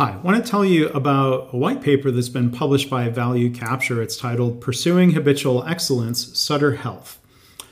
Hi, 0.00 0.12
I 0.12 0.16
want 0.16 0.42
to 0.42 0.50
tell 0.50 0.64
you 0.64 0.88
about 0.88 1.50
a 1.52 1.58
white 1.58 1.82
paper 1.82 2.10
that's 2.10 2.30
been 2.30 2.50
published 2.50 2.88
by 2.88 3.10
Value 3.10 3.50
Capture. 3.50 4.00
It's 4.00 4.16
titled 4.16 4.62
Pursuing 4.62 5.10
Habitual 5.10 5.62
Excellence 5.64 6.38
Sutter 6.38 6.76
Health. 6.76 7.18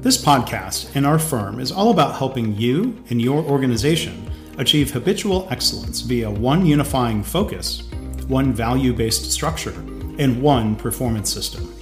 This 0.00 0.16
podcast 0.16 0.96
and 0.96 1.06
our 1.06 1.18
firm 1.18 1.60
is 1.60 1.70
all 1.70 1.90
about 1.90 2.16
helping 2.16 2.56
you 2.56 3.04
and 3.10 3.20
your 3.20 3.44
organization 3.44 4.30
achieve 4.58 4.90
habitual 4.90 5.46
excellence 5.50 6.00
via 6.00 6.28
one 6.30 6.64
unifying 6.64 7.22
focus, 7.22 7.82
one 8.26 8.52
value 8.52 8.92
based 8.92 9.30
structure, 9.30 9.78
and 10.18 10.42
one 10.42 10.74
performance 10.74 11.32
system. 11.32 11.72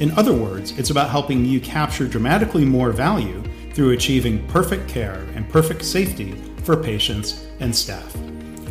In 0.00 0.10
other 0.12 0.34
words, 0.34 0.76
it's 0.76 0.90
about 0.90 1.08
helping 1.08 1.44
you 1.44 1.60
capture 1.60 2.08
dramatically 2.08 2.64
more 2.64 2.90
value 2.90 3.42
through 3.72 3.92
achieving 3.92 4.46
perfect 4.48 4.88
care 4.88 5.26
and 5.34 5.48
perfect 5.48 5.84
safety 5.84 6.32
for 6.64 6.76
patients 6.76 7.46
and 7.60 7.74
staff. 7.74 8.14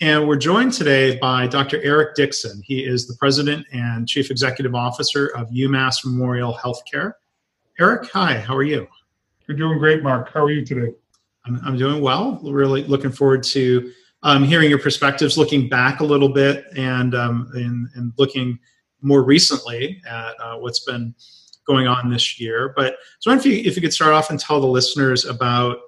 and 0.00 0.26
we're 0.26 0.34
joined 0.34 0.72
today 0.72 1.18
by 1.18 1.46
Dr. 1.46 1.80
Eric 1.84 2.16
Dickson. 2.16 2.60
He 2.64 2.84
is 2.84 3.06
the 3.06 3.14
President 3.14 3.64
and 3.72 4.08
Chief 4.08 4.28
Executive 4.28 4.74
Officer 4.74 5.26
of 5.36 5.48
UMass 5.50 6.04
Memorial 6.04 6.52
Healthcare. 6.52 7.12
Eric, 7.78 8.10
hi, 8.10 8.40
how 8.40 8.56
are 8.56 8.64
you? 8.64 8.88
You're 9.46 9.56
doing 9.56 9.78
great, 9.78 10.02
Mark. 10.02 10.32
How 10.34 10.42
are 10.42 10.50
you 10.50 10.66
today? 10.66 10.92
I'm, 11.46 11.60
I'm 11.64 11.78
doing 11.78 12.02
well. 12.02 12.40
Really 12.42 12.82
looking 12.82 13.12
forward 13.12 13.44
to 13.44 13.92
um, 14.22 14.44
hearing 14.44 14.68
your 14.68 14.78
perspectives, 14.78 15.38
looking 15.38 15.68
back 15.68 16.00
a 16.00 16.04
little 16.04 16.28
bit, 16.28 16.64
and 16.76 17.14
um, 17.14 17.50
and, 17.54 17.88
and, 17.94 18.12
looking 18.18 18.58
more 19.00 19.22
recently 19.22 20.00
at 20.06 20.34
uh, 20.40 20.56
what's 20.58 20.84
been 20.84 21.14
going 21.66 21.86
on 21.86 22.10
this 22.10 22.38
year. 22.38 22.72
But 22.76 22.96
so, 23.20 23.30
if 23.32 23.46
you 23.46 23.54
if 23.54 23.76
you 23.76 23.82
could 23.82 23.94
start 23.94 24.12
off 24.12 24.30
and 24.30 24.38
tell 24.38 24.60
the 24.60 24.66
listeners 24.66 25.24
about 25.24 25.78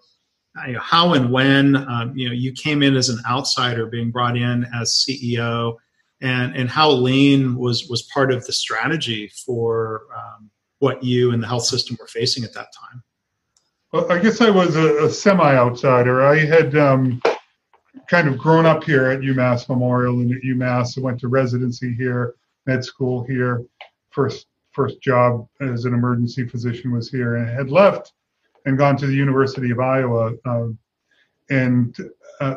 uh, 0.59 0.79
how 0.79 1.13
and 1.13 1.31
when 1.31 1.77
um, 1.77 2.17
you 2.17 2.27
know 2.27 2.35
you 2.35 2.53
came 2.53 2.83
in 2.83 2.97
as 2.97 3.11
an 3.11 3.19
outsider, 3.29 3.87
being 3.87 4.11
brought 4.11 4.37
in 4.37 4.67
as 4.75 5.05
CEO, 5.07 5.77
and 6.23 6.57
and 6.57 6.71
how 6.71 6.91
lean 6.91 7.57
was 7.57 7.87
was 7.89 8.03
part 8.03 8.33
of 8.33 8.47
the 8.47 8.53
strategy 8.53 9.31
for 9.45 10.03
um, 10.17 10.51
what 10.79 11.03
you 11.05 11.33
and 11.33 11.43
the 11.43 11.47
health 11.47 11.65
system 11.65 11.97
were 12.01 12.07
facing 12.07 12.45
at 12.45 12.55
that 12.55 12.69
time. 12.73 13.03
Well, 13.93 14.11
I 14.11 14.19
guess 14.19 14.41
I 14.41 14.49
was 14.49 14.75
a, 14.75 15.05
a 15.05 15.11
semi 15.11 15.55
outsider. 15.55 16.23
I 16.23 16.39
had 16.39 16.75
um, 16.79 17.21
kind 18.09 18.29
of 18.29 18.39
grown 18.39 18.67
up 18.67 18.85
here 18.85 19.07
at 19.07 19.21
UMass 19.21 19.69
Memorial 19.69 20.21
and 20.21 20.33
at 20.33 20.43
UMass. 20.43 20.99
I 20.99 21.03
went 21.03 21.21
to 21.21 21.29
residency 21.29 21.95
here, 21.95 22.35
med 22.67 22.85
school 22.85 23.25
here. 23.25 23.65
First 24.11 24.47
first 24.73 25.03
job 25.03 25.47
as 25.61 25.85
an 25.85 25.93
emergency 25.93 26.47
physician 26.49 26.93
was 26.93 27.11
here, 27.11 27.37
and 27.37 27.49
had 27.49 27.71
left 27.71 28.13
and 28.65 28.79
gone 28.79 28.97
to 28.97 29.07
the 29.07 29.15
University 29.15 29.71
of 29.71 29.81
Iowa, 29.81 30.33
uh, 30.45 30.69
and 31.51 31.97
uh, 32.41 32.57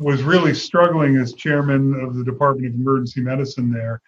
was 0.00 0.22
really 0.22 0.54
struggling 0.54 1.16
as 1.16 1.32
chairman 1.32 1.98
of 2.00 2.14
the 2.14 2.24
Department 2.24 2.68
of 2.68 2.74
Emergency 2.74 3.20
Medicine 3.20 3.72
there 3.72 4.02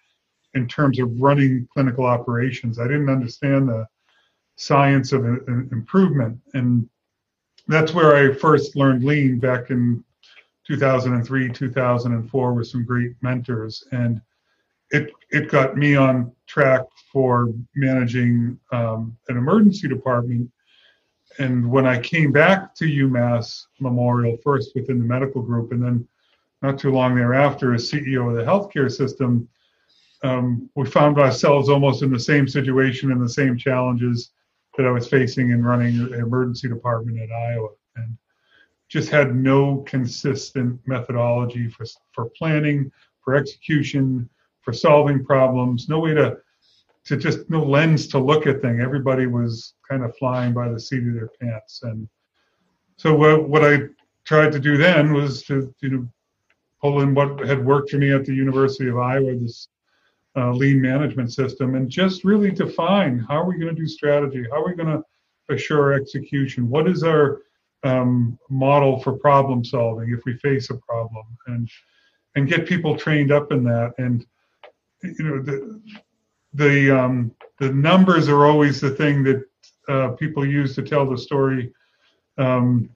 in 0.53 0.67
terms 0.67 0.99
of 0.99 1.19
running 1.19 1.67
clinical 1.73 2.05
operations. 2.05 2.79
I 2.79 2.83
didn't 2.83 3.09
understand 3.09 3.67
the 3.67 3.87
science 4.55 5.11
of 5.11 5.25
uh, 5.25 5.39
improvement, 5.71 6.39
and 6.53 6.87
that's 7.67 7.93
where 7.93 8.15
I 8.15 8.33
first 8.33 8.75
learned 8.75 9.03
lean 9.03 9.39
back 9.39 9.69
in 9.69 10.03
2003, 10.69 11.49
2004 11.49 12.53
with 12.53 12.67
some 12.67 12.85
great 12.85 13.15
mentors, 13.21 13.83
and 13.91 14.21
it 14.91 15.11
it 15.31 15.49
got 15.49 15.75
me 15.75 15.95
on 15.95 16.31
track 16.45 16.81
for 17.11 17.51
managing 17.75 18.59
um, 18.71 19.17
an 19.29 19.37
emergency 19.37 19.87
department. 19.87 20.49
And 21.39 21.71
when 21.71 21.87
I 21.87 21.99
came 21.99 22.31
back 22.31 22.75
to 22.75 22.85
UMass 22.85 23.65
Memorial, 23.79 24.37
first 24.43 24.75
within 24.75 24.99
the 24.99 25.05
medical 25.05 25.41
group, 25.41 25.71
and 25.71 25.83
then 25.83 26.07
not 26.61 26.77
too 26.77 26.91
long 26.91 27.15
thereafter 27.15 27.73
as 27.73 27.89
CEO 27.89 28.29
of 28.29 28.35
the 28.35 28.43
healthcare 28.43 28.91
system, 28.91 29.49
um, 30.21 30.69
we 30.75 30.85
found 30.85 31.17
ourselves 31.17 31.67
almost 31.67 32.03
in 32.03 32.11
the 32.11 32.19
same 32.19 32.47
situation 32.47 33.11
and 33.11 33.19
the 33.19 33.29
same 33.29 33.57
challenges 33.57 34.33
that 34.77 34.85
I 34.85 34.91
was 34.91 35.07
facing 35.07 35.49
in 35.49 35.63
running 35.63 35.99
an 35.99 36.13
emergency 36.13 36.69
department 36.69 37.19
at 37.19 37.31
Iowa. 37.31 37.69
Just 38.89 39.09
had 39.09 39.35
no 39.35 39.77
consistent 39.87 40.79
methodology 40.85 41.69
for, 41.69 41.85
for 42.11 42.25
planning, 42.37 42.91
for 43.21 43.35
execution, 43.35 44.29
for 44.61 44.73
solving 44.73 45.23
problems, 45.23 45.87
no 45.87 45.99
way 45.99 46.13
to 46.13 46.37
to 47.05 47.17
just 47.17 47.49
no 47.49 47.63
lens 47.63 48.07
to 48.07 48.19
look 48.19 48.45
at 48.45 48.61
things. 48.61 48.81
Everybody 48.81 49.25
was 49.25 49.73
kind 49.89 50.03
of 50.03 50.15
flying 50.17 50.53
by 50.53 50.69
the 50.69 50.79
seat 50.79 51.07
of 51.07 51.15
their 51.15 51.29
pants. 51.41 51.81
And 51.81 52.07
so 52.97 53.15
what, 53.15 53.49
what 53.49 53.65
I 53.65 53.79
tried 54.25 54.51
to 54.51 54.59
do 54.59 54.77
then 54.77 55.13
was 55.13 55.43
to 55.43 55.73
you 55.81 55.89
know 55.89 56.07
pull 56.81 57.01
in 57.01 57.15
what 57.15 57.39
had 57.47 57.65
worked 57.65 57.89
for 57.89 57.97
me 57.97 58.11
at 58.11 58.25
the 58.25 58.33
University 58.33 58.89
of 58.89 58.97
Iowa, 58.97 59.35
this 59.35 59.69
uh, 60.37 60.51
lean 60.51 60.81
management 60.81 61.33
system, 61.33 61.75
and 61.75 61.89
just 61.89 62.23
really 62.23 62.51
define 62.51 63.19
how 63.19 63.41
are 63.41 63.45
we 63.45 63.57
going 63.57 63.75
to 63.75 63.81
do 63.81 63.87
strategy, 63.87 64.45
how 64.51 64.61
are 64.61 64.67
we 64.67 64.75
going 64.75 64.95
to 64.95 65.03
assure 65.53 65.93
execution, 65.93 66.69
what 66.69 66.87
is 66.87 67.03
our 67.03 67.41
um, 67.83 68.37
model 68.49 68.99
for 68.99 69.13
problem 69.13 69.63
solving 69.63 70.11
if 70.11 70.25
we 70.25 70.33
face 70.37 70.69
a 70.69 70.75
problem 70.75 71.25
and 71.47 71.69
and 72.35 72.47
get 72.47 72.67
people 72.67 72.95
trained 72.95 73.31
up 73.31 73.51
in 73.51 73.63
that. 73.63 73.93
And 73.97 74.25
you 75.03 75.23
know 75.23 75.41
the 75.41 75.81
the 76.53 76.97
um, 76.97 77.31
the 77.59 77.71
numbers 77.71 78.29
are 78.29 78.45
always 78.45 78.81
the 78.81 78.91
thing 78.91 79.23
that 79.23 79.45
uh, 79.87 80.09
people 80.09 80.45
use 80.45 80.75
to 80.75 80.83
tell 80.83 81.09
the 81.09 81.17
story. 81.17 81.73
Um, 82.37 82.89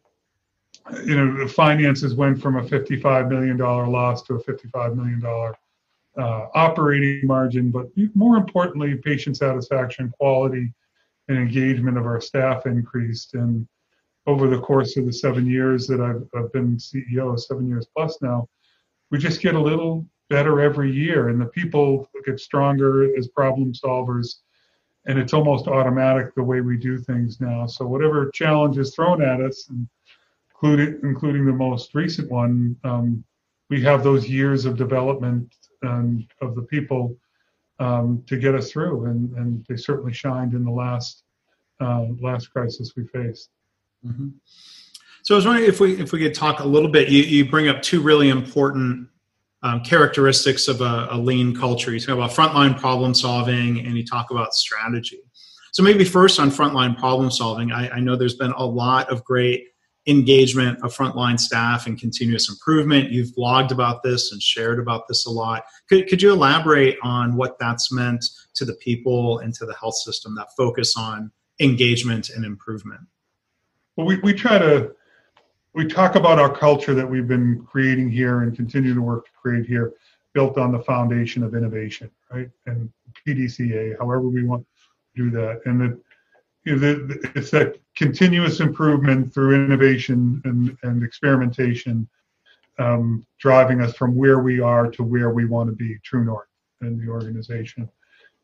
you 1.06 1.16
know 1.16 1.38
the 1.38 1.48
finances 1.48 2.14
went 2.14 2.42
from 2.42 2.58
a 2.58 2.68
55 2.68 3.30
million 3.30 3.56
dollar 3.56 3.88
loss 3.88 4.22
to 4.24 4.36
a 4.36 4.40
55 4.40 4.98
million 4.98 5.22
dollar 5.22 5.56
uh, 6.18 6.48
operating 6.54 7.26
margin 7.26 7.72
but 7.72 7.88
more 8.14 8.36
importantly 8.36 8.96
patient 8.96 9.38
satisfaction 9.38 10.14
quality 10.20 10.74
and 11.28 11.38
engagement 11.38 11.98
of 11.98 12.06
our 12.06 12.22
staff 12.22 12.66
increased. 12.66 13.34
And 13.34 13.68
over 14.26 14.48
the 14.48 14.60
course 14.60 14.96
of 14.98 15.06
the 15.06 15.14
seven 15.14 15.46
years 15.46 15.88
that 15.88 16.00
I've, 16.00 16.28
I've 16.36 16.52
been 16.54 16.78
CEO, 16.78 17.38
seven 17.40 17.68
years 17.68 17.88
plus 17.96 18.22
now, 18.22 18.48
we 19.12 19.18
just 19.18 19.42
get 19.42 19.56
a 19.56 19.60
little 19.60 20.06
better 20.30 20.62
every 20.62 20.92
year, 20.92 21.30
and 21.30 21.40
the 21.40 21.46
people 21.46 22.10
get 22.26 22.40
stronger 22.40 23.16
as 23.18 23.28
problem 23.28 23.74
solvers, 23.74 24.36
and 25.06 25.20
it's 25.20 25.34
almost 25.34 25.68
automatic 25.68 26.34
the 26.36 26.44
way 26.44 26.62
we 26.62 26.78
do 26.78 26.98
things 26.98 27.42
now. 27.42 27.68
So 27.68 27.86
whatever 27.86 28.32
challenge 28.32 28.78
is 28.78 28.96
thrown 28.96 29.22
at 29.22 29.42
us, 29.42 29.70
including 30.50 31.00
including 31.04 31.46
the 31.46 31.52
most 31.52 31.94
recent 31.94 32.32
one, 32.32 32.76
um, 32.84 33.24
we 33.70 33.82
have 33.82 34.04
those 34.04 34.28
years 34.28 34.66
of 34.66 34.78
development 34.78 35.54
um, 35.84 36.26
of 36.42 36.56
the 36.56 36.62
people 36.62 37.16
um, 37.80 38.24
to 38.28 38.38
get 38.38 38.56
us 38.56 38.72
through, 38.72 39.06
and, 39.06 39.34
and 39.38 39.66
they 39.68 39.76
certainly 39.76 40.14
shined 40.14 40.54
in 40.54 40.64
the 40.64 40.72
last 40.72 41.24
uh, 41.82 42.06
last 42.22 42.48
crisis 42.48 42.94
we 42.96 43.06
faced. 43.08 43.50
Mm-hmm. 44.06 44.30
So 45.24 45.36
I 45.36 45.38
was 45.38 45.46
wondering 45.46 45.70
if 45.70 45.80
we 45.80 46.00
if 46.00 46.12
we 46.12 46.20
could 46.20 46.34
talk 46.34 46.60
a 46.60 46.68
little 46.68 46.90
bit. 46.90 47.10
You, 47.10 47.24
you 47.24 47.50
bring 47.50 47.70
up 47.70 47.82
two 47.82 48.02
really 48.02 48.30
important 48.30 49.08
um, 49.62 49.82
characteristics 49.82 50.68
of 50.68 50.82
a, 50.82 51.08
a, 51.12 51.18
lean 51.18 51.56
culture. 51.56 51.94
You 51.94 52.00
talk 52.02 52.16
about 52.16 52.32
frontline 52.32 52.78
problem 52.78 53.14
solving, 53.14 53.80
and 53.80 53.98
you 53.98 54.06
talk 54.06 54.32
about 54.32 54.54
strategy. 54.54 55.22
So 55.72 55.82
maybe 55.82 56.04
first 56.04 56.40
on 56.40 56.52
frontline 56.52 56.98
problem 56.98 57.32
solving, 57.32 57.72
I, 57.72 57.90
I 57.90 58.00
know 58.02 58.16
there's 58.18 58.36
been 58.36 58.52
a 58.52 58.66
lot 58.66 59.10
of 59.10 59.24
great 59.24 59.68
engagement 60.06 60.78
of 60.84 60.96
frontline 60.96 61.40
staff 61.40 61.88
and 61.88 61.98
continuous 61.98 62.50
improvement. 62.50 63.10
You've 63.10 63.34
blogged 63.36 63.72
about 63.72 64.04
this 64.04 64.34
and 64.34 64.42
shared 64.42 64.80
about 64.80 65.08
this 65.08 65.26
a 65.26 65.32
lot. 65.32 65.64
Could, 65.88 66.08
could 66.08 66.22
you 66.22 66.34
elaborate 66.34 66.98
on 67.02 67.36
what 67.36 67.58
that's 67.58 67.92
meant 67.92 68.26
to 68.56 68.66
the 68.66 68.76
people 68.76 69.40
and 69.40 69.54
to 69.56 69.66
the 69.66 69.76
health 69.76 69.96
system 69.96 70.36
that 70.36 70.48
focus 70.58 70.96
on 70.98 71.32
engagement 71.62 72.30
and 72.30 72.44
improvement? 72.44 73.02
Well, 73.96 74.08
we, 74.08 74.18
we 74.20 74.34
try 74.34 74.58
to 74.58 74.96
we 75.74 75.88
talk 75.88 76.16
about 76.16 76.40
our 76.40 76.56
culture 76.56 76.94
that 76.94 77.10
we've 77.10 77.28
been 77.28 77.66
creating 77.66 78.10
here 78.12 78.42
and 78.42 78.56
continue 78.56 78.94
to 78.94 79.02
work 79.02 79.26
to 79.26 79.32
create 79.32 79.66
here, 79.66 79.94
built 80.34 80.58
on 80.58 80.72
the 80.72 80.80
foundation 80.80 81.44
of 81.44 81.56
innovation, 81.56 82.12
right? 82.32 82.50
And 82.68 82.92
PDCA, 83.26 83.98
however 83.98 84.22
we 84.22 84.44
want 84.44 84.66
to 85.16 85.24
do 85.24 85.32
that. 85.32 85.62
And 85.66 85.82
that 85.82 86.00
you 86.66 86.76
know, 86.76 86.80
the, 86.80 87.32
it's 87.36 87.52
that 87.52 87.78
continuous 87.96 88.60
improvement 88.60 89.34
through 89.34 89.66
innovation 89.66 90.42
and, 90.46 90.78
and 90.84 91.04
experimentation 91.04 92.08
um, 92.80 93.26
driving 93.40 93.82
us 93.82 93.94
from 93.96 94.16
where 94.16 94.40
we 94.40 94.60
are 94.60 94.90
to 94.90 95.04
where 95.04 95.30
we 95.32 95.46
want 95.46 95.70
to 95.70 95.76
be, 95.76 95.98
true 96.04 96.24
north 96.24 96.48
in 96.82 96.98
the 96.98 97.12
organization. 97.12 97.90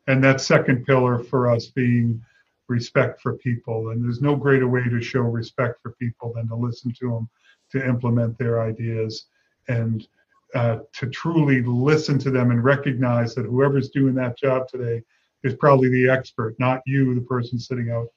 And 0.06 0.22
that 0.24 0.40
second 0.40 0.84
pillar 0.84 1.18
for 1.18 1.50
us 1.50 1.66
being 1.66 2.22
respect 2.70 3.20
for 3.20 3.36
people. 3.36 3.90
And 3.90 4.02
there's 4.02 4.22
no 4.22 4.34
greater 4.36 4.68
way 4.68 4.84
to 4.84 5.02
show 5.02 5.20
respect 5.20 5.82
for 5.82 5.92
people 5.92 6.32
than 6.34 6.48
to 6.48 6.54
listen 6.54 6.92
to 7.00 7.10
them, 7.10 7.28
to 7.72 7.86
implement 7.86 8.38
their 8.38 8.62
ideas, 8.62 9.26
and 9.68 10.06
uh, 10.54 10.78
to 10.94 11.06
truly 11.08 11.62
listen 11.62 12.18
to 12.18 12.30
them 12.30 12.50
and 12.50 12.64
recognize 12.64 13.34
that 13.34 13.46
whoever's 13.46 13.90
doing 13.90 14.14
that 14.14 14.38
job 14.38 14.66
today 14.68 15.02
is 15.44 15.54
probably 15.54 15.88
the 15.90 16.08
expert, 16.08 16.54
not 16.58 16.80
you, 16.86 17.14
the 17.14 17.20
person 17.20 17.58
sitting 17.58 17.90
out 17.90 18.08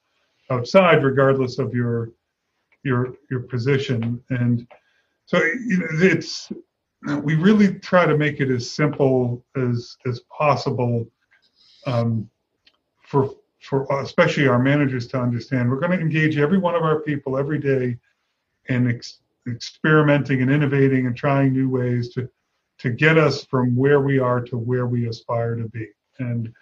outside, 0.50 1.04
regardless 1.04 1.60
of 1.60 1.74
your 1.74 2.12
your 2.84 3.16
your 3.30 3.42
position. 3.42 4.22
And 4.30 4.68
so 5.26 5.40
it's 5.42 6.52
we 7.22 7.36
really 7.36 7.76
try 7.76 8.06
to 8.06 8.18
make 8.18 8.40
it 8.40 8.50
as 8.50 8.70
simple 8.70 9.46
as 9.56 9.98
as 10.06 10.22
possible 10.38 11.06
um, 11.86 12.30
for 13.04 13.30
for 13.64 13.88
especially 14.02 14.48
our 14.48 14.60
managers 14.60 15.08
to 15.08 15.20
understand. 15.20 15.70
We're 15.70 15.80
going 15.80 15.98
to 15.98 16.00
engage 16.00 16.38
every 16.38 16.58
one 16.58 16.76
of 16.76 16.84
our 16.84 17.00
people 17.00 17.38
every 17.38 17.60
day 17.60 17.98
in 18.66 18.90
ex- 18.90 19.20
experimenting 19.48 20.42
and 20.42 20.52
innovating 20.52 21.08
and 21.08 21.16
trying 21.16 21.54
new 21.54 21.70
ways 21.70 22.10
to 22.14 22.30
to 22.80 22.90
get 22.90 23.18
us 23.18 23.46
from 23.46 23.76
where 23.76 24.02
we 24.02 24.20
are 24.20 24.42
to 24.42 24.58
where 24.58 24.88
we 24.88 25.08
aspire 25.08 25.56
to 25.56 25.68
be. 25.70 25.88
And 26.20 26.54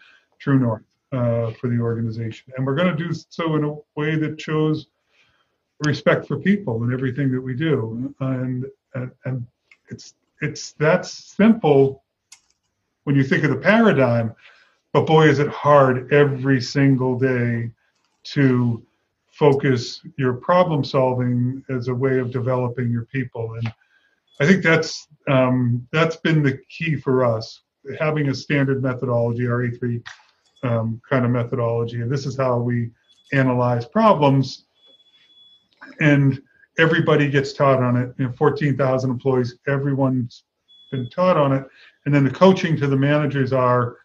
true 0.42 0.60
north 0.60 0.82
uh, 1.12 1.52
for 1.52 1.70
the 1.70 1.80
organization. 1.80 2.52
And 2.58 2.66
we're 2.66 2.76
going 2.76 2.96
to 2.96 3.04
do 3.04 3.14
so 3.30 3.56
in 3.56 3.64
a 3.64 3.76
way 3.96 4.16
that 4.18 4.42
shows 4.42 4.88
respect 5.86 6.28
for 6.28 6.38
people 6.38 6.84
and 6.84 6.94
everything 6.94 7.32
that 7.32 7.42
we 7.42 7.54
do. 7.54 8.14
And, 8.20 8.66
and, 8.96 9.12
and 9.26 9.46
it's, 9.90 10.16
it's 10.42 10.74
that 10.74 11.06
simple 11.06 12.04
when 13.04 13.16
you 13.16 13.24
think 13.24 13.44
of 13.44 13.52
the 13.52 13.58
paradigm, 13.58 14.36
but 14.94 15.06
boy, 15.06 15.28
is 15.28 15.40
it 15.40 15.50
hard 15.50 16.12
every 16.14 16.62
single 16.62 17.18
day 17.18 17.72
to 18.24 18.86
focus 19.32 20.02
your 20.18 20.34
problem 20.34 20.84
solving 20.84 21.64
as 21.70 21.88
a 21.88 21.94
way 21.94 22.20
of 22.20 22.32
developing 22.32 22.92
your 22.92 23.06
people. 23.06 23.56
And 23.56 23.74
I 24.40 24.46
think 24.46 24.64
that's 24.64 25.08
um, 25.28 25.88
that's 25.92 26.18
been 26.18 26.44
the 26.44 26.60
key 26.70 26.96
for 26.96 27.26
us, 27.26 27.62
having 28.00 28.30
a 28.30 28.36
standard 28.36 28.84
methodology, 28.84 29.48
our 29.48 29.62
E3 29.62 30.04
um, 30.64 31.02
kind 31.10 31.26
of 31.26 31.32
methodology. 31.32 32.02
And 32.02 32.12
this 32.12 32.26
is 32.26 32.38
how 32.38 32.60
we 32.60 32.92
analyze 33.34 33.86
problems. 33.86 34.66
And 36.00 36.42
everybody 36.78 37.30
gets 37.30 37.54
taught 37.54 37.82
on 37.82 37.98
it. 37.98 38.14
You 38.18 38.26
know, 38.26 38.32
14,000 38.34 39.10
employees, 39.10 39.56
everyone's 39.68 40.44
been 40.92 41.10
taught 41.10 41.38
on 41.38 41.54
it. 41.54 41.66
And 42.06 42.14
then 42.14 42.24
the 42.24 42.32
coaching 42.32 42.76
to 42.78 42.88
the 42.88 42.98
managers 42.98 43.54
are 43.54 43.98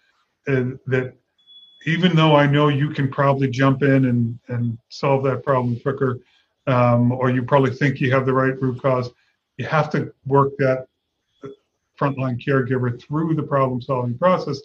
uh, 0.49 0.77
that 0.87 1.15
even 1.87 2.17
though 2.17 2.35
I 2.35 2.47
know 2.47 2.69
you 2.69 2.91
can 2.91 3.09
probably 3.09 3.49
jump 3.49 3.83
in 3.83 4.07
and, 4.07 4.39
and 4.49 4.79
solve 4.89 5.23
that 5.25 5.45
problem 5.45 5.79
quicker, 5.81 6.21
um, 6.67 7.13
or 7.13 7.31
you 7.31 7.43
probably 7.43 7.71
think 7.71 8.01
you 8.01 8.11
have 8.13 8.27
the 8.27 8.33
right 8.33 8.61
root 8.61 8.83
cause, 8.83 9.11
you 9.57 9.67
have 9.67 9.89
to 9.91 10.13
work 10.27 10.53
that 10.59 10.87
frontline 11.99 12.43
caregiver 12.45 13.01
through 13.01 13.35
the 13.35 13.43
problem 13.43 13.81
solving 13.81 14.19
process 14.19 14.61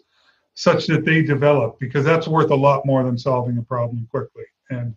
such 0.53 0.87
that 0.87 1.05
they 1.05 1.21
develop 1.21 1.79
because 1.79 2.03
that's 2.03 2.27
worth 2.27 2.51
a 2.51 2.55
lot 2.55 2.85
more 2.85 3.03
than 3.03 3.17
solving 3.17 3.57
a 3.57 3.61
problem 3.61 4.07
quickly. 4.11 4.43
And 4.69 4.95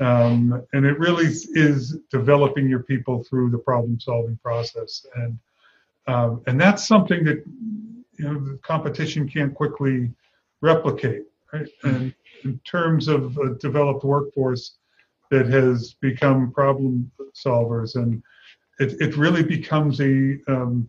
um, 0.00 0.64
and 0.72 0.86
it 0.86 0.96
really 0.98 1.26
is 1.26 1.98
developing 2.10 2.68
your 2.68 2.84
people 2.84 3.24
through 3.24 3.50
the 3.50 3.58
problem 3.58 3.98
solving 3.98 4.36
process. 4.36 5.04
And 5.16 5.38
um, 6.06 6.42
and 6.46 6.60
that's 6.60 6.86
something 6.86 7.24
that 7.24 7.44
you 8.18 8.24
know 8.24 8.38
the 8.38 8.58
competition 8.58 9.28
can't 9.28 9.54
quickly 9.54 10.10
replicate 10.60 11.22
right 11.52 11.68
and 11.84 12.14
in 12.44 12.58
terms 12.60 13.08
of 13.08 13.36
a 13.38 13.54
developed 13.54 14.04
workforce 14.04 14.76
that 15.30 15.46
has 15.46 15.94
become 16.00 16.50
problem 16.52 17.10
solvers 17.34 17.94
and 17.96 18.22
it, 18.78 19.00
it 19.00 19.16
really 19.16 19.42
becomes 19.42 20.00
a 20.00 20.38
um, 20.48 20.88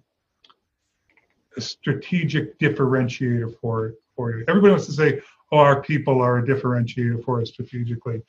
a 1.58 1.62
strategic 1.62 2.58
differentiator 2.60 3.60
for 3.60 3.96
for 4.16 4.32
you. 4.32 4.46
Everybody 4.48 4.72
wants 4.72 4.86
to 4.88 4.94
say, 4.94 5.22
"Oh, 5.52 5.58
our 5.58 5.82
people 5.82 6.22
are 6.22 6.40
a 6.40 6.44
differentiator 6.46 7.24
for 7.24 7.42
us 7.42 7.50
strategically," 7.50 8.22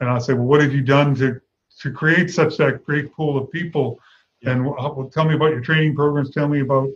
and 0.00 0.08
I'll 0.08 0.20
say, 0.20 0.34
"Well, 0.34 0.46
what 0.46 0.60
have 0.62 0.72
you 0.72 0.82
done 0.82 1.14
to 1.16 1.40
to 1.80 1.90
create 1.90 2.30
such 2.30 2.56
that 2.58 2.84
great 2.84 3.12
pool 3.12 3.38
of 3.38 3.50
people?" 3.50 4.00
Yeah. 4.40 4.52
And 4.52 4.66
well, 4.66 5.10
tell 5.12 5.24
me 5.24 5.34
about 5.34 5.50
your 5.50 5.60
training 5.60 5.94
programs. 5.96 6.30
Tell 6.30 6.48
me 6.48 6.60
about 6.60 6.88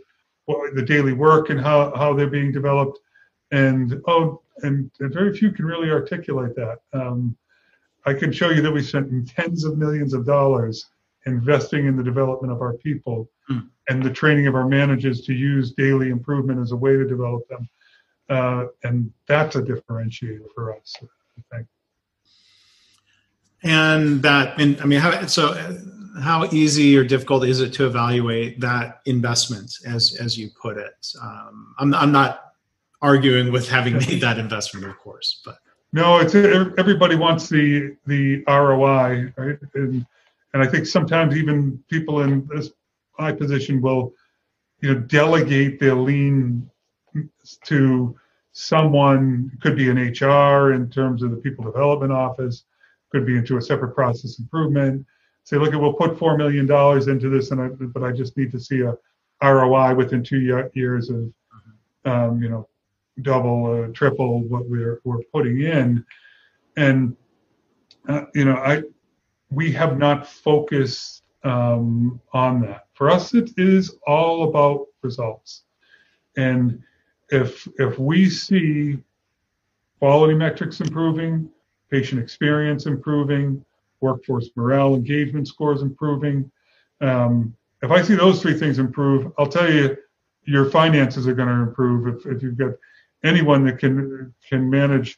what, 0.45 0.75
the 0.75 0.81
daily 0.81 1.13
work 1.13 1.49
and 1.49 1.59
how 1.59 1.95
how 1.95 2.13
they're 2.13 2.27
being 2.27 2.51
developed. 2.51 2.99
And 3.51 4.01
oh, 4.07 4.41
and, 4.63 4.89
and 4.99 5.13
very 5.13 5.35
few 5.35 5.51
can 5.51 5.65
really 5.65 5.91
articulate 5.91 6.55
that. 6.55 6.79
Um, 6.93 7.35
I 8.05 8.13
can 8.13 8.31
show 8.31 8.49
you 8.49 8.61
that 8.61 8.71
we 8.71 8.81
spent 8.81 9.29
tens 9.29 9.63
of 9.63 9.77
millions 9.77 10.13
of 10.13 10.25
dollars 10.25 10.87
investing 11.25 11.87
in 11.87 11.95
the 11.95 12.03
development 12.03 12.51
of 12.51 12.61
our 12.61 12.73
people 12.73 13.29
mm. 13.49 13.67
and 13.87 14.03
the 14.03 14.09
training 14.09 14.47
of 14.47 14.55
our 14.55 14.67
managers 14.67 15.21
to 15.21 15.33
use 15.33 15.71
daily 15.71 16.09
improvement 16.09 16.59
as 16.59 16.71
a 16.71 16.75
way 16.75 16.93
to 16.93 17.07
develop 17.07 17.47
them. 17.47 17.69
Uh, 18.29 18.65
and 18.83 19.11
that's 19.27 19.55
a 19.55 19.61
differentiator 19.61 20.45
for 20.53 20.75
us, 20.75 20.95
I 21.01 21.55
think. 21.55 21.67
And 23.63 24.21
that, 24.23 24.59
and 24.59 24.79
I 24.81 24.85
mean, 24.85 24.99
how, 24.99 25.25
so 25.27 25.53
how 26.21 26.45
easy 26.51 26.97
or 26.97 27.03
difficult 27.03 27.45
is 27.45 27.59
it 27.59 27.73
to 27.73 27.85
evaluate 27.85 28.59
that 28.59 29.01
investment, 29.05 29.73
as 29.85 30.17
as 30.19 30.37
you 30.37 30.49
put 30.61 30.77
it? 30.77 31.07
Um, 31.21 31.75
I'm 31.79 31.93
I'm 31.93 32.11
not 32.11 32.53
arguing 33.01 33.51
with 33.51 33.67
having 33.67 33.97
made 33.97 34.21
that 34.21 34.37
investment, 34.37 34.85
of 34.85 34.97
course, 34.97 35.41
but 35.45 35.57
no, 35.91 36.19
it's 36.19 36.35
everybody 36.35 37.15
wants 37.15 37.49
the 37.49 37.95
the 38.07 38.43
ROI, 38.47 39.33
right? 39.37 39.57
And 39.75 40.05
and 40.53 40.63
I 40.63 40.67
think 40.67 40.85
sometimes 40.85 41.35
even 41.35 41.83
people 41.89 42.21
in 42.21 42.47
this 42.53 42.71
high 43.19 43.31
position 43.31 43.81
will, 43.81 44.13
you 44.81 44.93
know, 44.93 44.99
delegate 45.01 45.79
their 45.79 45.95
lean 45.95 46.69
to 47.65 48.15
someone. 48.51 49.51
Could 49.61 49.75
be 49.75 49.89
an 49.89 49.97
HR 49.97 50.73
in 50.73 50.89
terms 50.89 51.23
of 51.23 51.31
the 51.31 51.37
people 51.37 51.65
development 51.65 52.11
office. 52.11 52.65
Could 53.11 53.25
be 53.25 53.37
into 53.37 53.57
a 53.57 53.61
separate 53.61 53.95
process 53.95 54.39
improvement. 54.39 55.05
Say, 55.45 55.57
look, 55.57 55.73
we'll 55.73 55.93
put 55.93 56.17
four 56.17 56.37
million 56.37 56.65
dollars 56.65 57.07
into 57.07 57.29
this, 57.29 57.51
and 57.51 57.61
I, 57.61 57.67
but 57.67 58.03
I 58.03 58.11
just 58.11 58.37
need 58.37 58.51
to 58.51 58.59
see 58.59 58.81
a 58.81 58.95
ROI 59.41 59.95
within 59.95 60.23
two 60.23 60.39
years 60.73 61.09
of, 61.09 61.33
um, 62.05 62.41
you 62.41 62.49
know, 62.49 62.67
double, 63.21 63.83
uh, 63.83 63.87
triple 63.93 64.43
what 64.43 64.69
we're 64.69 65.01
we're 65.03 65.21
putting 65.33 65.61
in, 65.61 66.05
and 66.77 67.15
uh, 68.07 68.25
you 68.33 68.45
know, 68.45 68.55
I 68.55 68.83
we 69.51 69.71
have 69.73 69.97
not 69.97 70.27
focused 70.27 71.23
um, 71.43 72.19
on 72.31 72.61
that. 72.61 72.87
For 72.93 73.09
us, 73.09 73.33
it 73.33 73.51
is 73.57 73.95
all 74.07 74.49
about 74.49 74.87
results. 75.01 75.63
And 76.37 76.81
if 77.29 77.67
if 77.77 77.99
we 77.99 78.29
see 78.29 78.97
quality 79.99 80.33
metrics 80.33 80.79
improving, 80.79 81.49
patient 81.89 82.21
experience 82.21 82.85
improving, 82.85 83.63
workforce 84.03 84.49
morale 84.55 84.93
engagement 84.93 85.47
scores 85.47 85.81
improving, 85.81 86.51
um, 87.01 87.55
if 87.81 87.89
I 87.89 88.01
see 88.01 88.15
those 88.15 88.41
three 88.41 88.57
things 88.57 88.77
improve, 88.77 89.31
I'll 89.37 89.47
tell 89.47 89.71
you 89.71 89.97
your 90.43 90.69
finances 90.69 91.27
are 91.27 91.33
going 91.33 91.47
to 91.47 91.61
improve 91.69 92.07
if, 92.07 92.25
if 92.25 92.43
you've 92.43 92.57
got 92.57 92.73
anyone 93.23 93.65
that 93.65 93.79
can 93.79 94.33
can 94.47 94.69
manage 94.69 95.17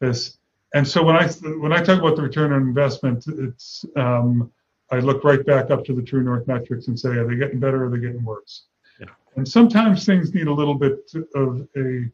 this 0.00 0.38
and 0.74 0.86
so 0.86 1.02
when 1.02 1.16
I 1.16 1.28
when 1.28 1.72
I 1.72 1.82
talk 1.82 1.98
about 1.98 2.16
the 2.16 2.22
return 2.22 2.52
on 2.52 2.62
investment, 2.62 3.24
it's 3.26 3.84
um, 3.96 4.50
I 4.90 4.98
look 4.98 5.24
right 5.24 5.44
back 5.44 5.70
up 5.70 5.84
to 5.86 5.94
the 5.94 6.02
True 6.02 6.22
North 6.22 6.46
metrics 6.46 6.88
and 6.88 6.98
say, 6.98 7.10
are 7.10 7.26
they 7.26 7.36
getting 7.36 7.58
better 7.58 7.84
or 7.84 7.86
are 7.86 7.90
they 7.90 7.98
getting 7.98 8.24
worse? 8.24 8.64
Yeah. 9.00 9.06
And 9.36 9.48
sometimes 9.48 10.04
things 10.04 10.34
need 10.34 10.46
a 10.46 10.52
little 10.52 10.74
bit 10.74 11.10
of 11.34 11.66
a 11.76 12.10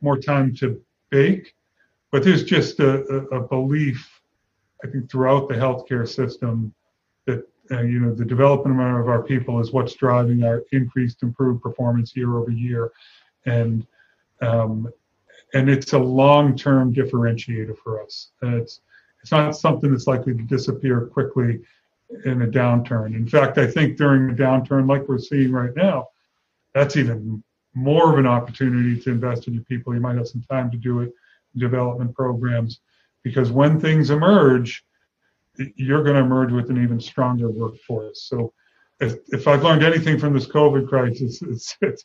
more 0.00 0.18
time 0.18 0.54
to 0.56 0.80
bake, 1.10 1.54
but 2.10 2.22
there's 2.22 2.44
just 2.44 2.80
a, 2.80 3.04
a, 3.12 3.38
a 3.38 3.48
belief, 3.48 4.22
I 4.84 4.88
think, 4.88 5.10
throughout 5.10 5.48
the 5.48 5.54
healthcare 5.54 6.08
system 6.08 6.74
that 7.26 7.46
uh, 7.70 7.82
you 7.82 8.00
know 8.00 8.14
the 8.14 8.24
development 8.24 8.80
of 8.80 9.08
our 9.08 9.22
people 9.22 9.60
is 9.60 9.72
what's 9.72 9.94
driving 9.94 10.44
our 10.44 10.64
increased 10.72 11.22
improved 11.22 11.62
performance 11.62 12.16
year 12.16 12.36
over 12.36 12.50
year, 12.50 12.92
and 13.46 13.86
um, 14.40 14.92
and 15.54 15.68
it's 15.68 15.92
a 15.92 15.98
long-term 15.98 16.94
differentiator 16.94 17.76
for 17.82 18.02
us. 18.02 18.30
it's 18.42 18.80
it's 19.22 19.32
not 19.32 19.56
something 19.56 19.90
that's 19.90 20.06
likely 20.06 20.34
to 20.34 20.42
disappear 20.42 21.06
quickly 21.06 21.60
in 22.24 22.42
a 22.42 22.46
downturn. 22.46 23.14
In 23.14 23.26
fact, 23.28 23.58
I 23.58 23.66
think 23.66 23.96
during 23.96 24.30
a 24.30 24.34
downturn 24.34 24.88
like 24.88 25.08
we're 25.08 25.18
seeing 25.18 25.52
right 25.52 25.74
now, 25.74 26.08
that's 26.72 26.96
even 26.96 27.42
more 27.74 28.12
of 28.12 28.18
an 28.18 28.26
opportunity 28.26 28.98
to 29.00 29.10
invest 29.10 29.46
in 29.46 29.54
your 29.54 29.64
people. 29.64 29.94
You 29.94 30.00
might 30.00 30.16
have 30.16 30.28
some 30.28 30.44
time 30.48 30.70
to 30.70 30.76
do 30.76 31.00
it, 31.00 31.12
development 31.56 32.14
programs, 32.14 32.80
because 33.28 33.50
when 33.50 33.80
things 33.80 34.10
emerge, 34.10 34.84
you're 35.76 36.02
going 36.02 36.16
to 36.16 36.22
emerge 36.22 36.52
with 36.52 36.70
an 36.70 36.82
even 36.82 37.00
stronger 37.00 37.50
workforce. 37.50 38.22
So, 38.22 38.52
if, 39.00 39.16
if 39.28 39.46
I've 39.46 39.62
learned 39.62 39.84
anything 39.84 40.18
from 40.18 40.32
this 40.32 40.46
COVID 40.46 40.88
crisis, 40.88 41.40
it's, 41.42 41.76
it's 41.80 42.04